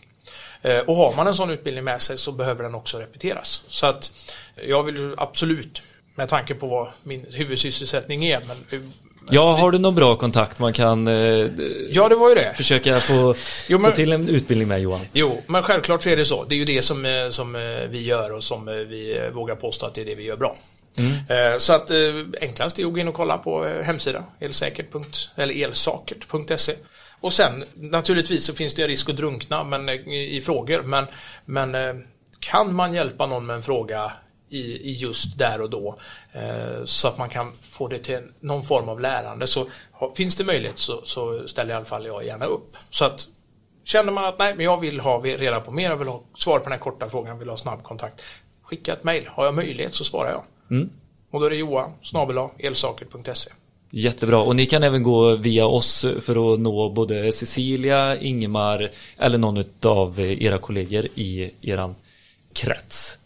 [0.86, 3.64] Och har man en sån utbildning med sig så behöver den också repeteras.
[3.68, 4.12] Så att
[4.54, 5.82] jag vill absolut,
[6.14, 8.92] med tanke på vad min huvudsysselsättning är, men
[9.30, 11.14] Ja, har du någon bra kontakt man kan eh,
[11.90, 12.52] ja det var ju det.
[12.56, 13.34] försöka få,
[13.68, 15.00] Jo, men- få till en utbildning med Johan?
[15.12, 16.44] Jo, men självklart så är det så.
[16.44, 17.60] Det är ju det som, eh, som eh,
[17.90, 20.56] vi gör och som eh, vi vågar påstå att det är det vi gör bra.
[21.28, 21.90] Eh, Så att
[22.40, 24.86] enklast är att gå in och kolla på hemsidan elsäkert.
[25.36, 26.72] eller elsakert.se.
[27.20, 30.82] Och sen naturligtvis så finns det risk att drunkna men, i, i frågor.
[30.82, 31.06] Men,
[31.44, 31.74] men
[32.40, 34.12] kan man hjälpa någon med en fråga
[34.52, 35.98] i, i just där och då
[36.32, 39.66] eh, så att man kan få det till någon form av lärande så
[40.16, 42.76] finns det möjlighet så, så ställer i alla fall jag gärna upp.
[42.90, 43.26] Så att
[43.84, 46.58] Känner man att nej, men jag vill ha reda på mer, jag vill ha svar
[46.58, 48.22] på den här korta frågan, vill ha snabb kontakt.
[48.62, 49.26] Skicka ett mejl.
[49.26, 50.42] Har jag möjlighet så svarar jag.
[51.30, 53.50] Och då är det johan snabel elsakert.se.
[53.92, 54.38] Jättebra.
[54.42, 59.64] Och ni kan även gå via oss för att nå både Cecilia, Ingemar eller någon
[59.82, 61.94] av era kollegor i eran
[62.52, 63.18] krets.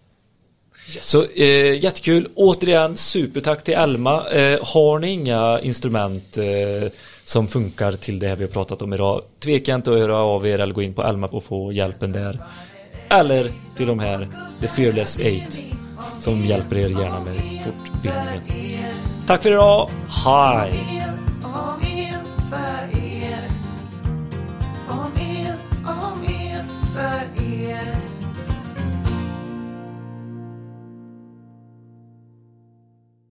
[0.89, 2.29] Så eh, jättekul.
[2.35, 4.31] Återigen supertack till Elma.
[4.31, 6.91] Eh, har ni inga instrument eh,
[7.25, 10.47] som funkar till det här vi har pratat om idag, tveka inte att höra av
[10.47, 12.41] er eller gå in på Elma och få hjälpen där.
[13.09, 14.29] Eller till de här
[14.61, 15.27] The Fearless 8
[16.21, 18.95] som hjälper er gärna med fortbildningen.
[19.27, 19.91] Tack för idag.
[20.09, 21.07] Hej!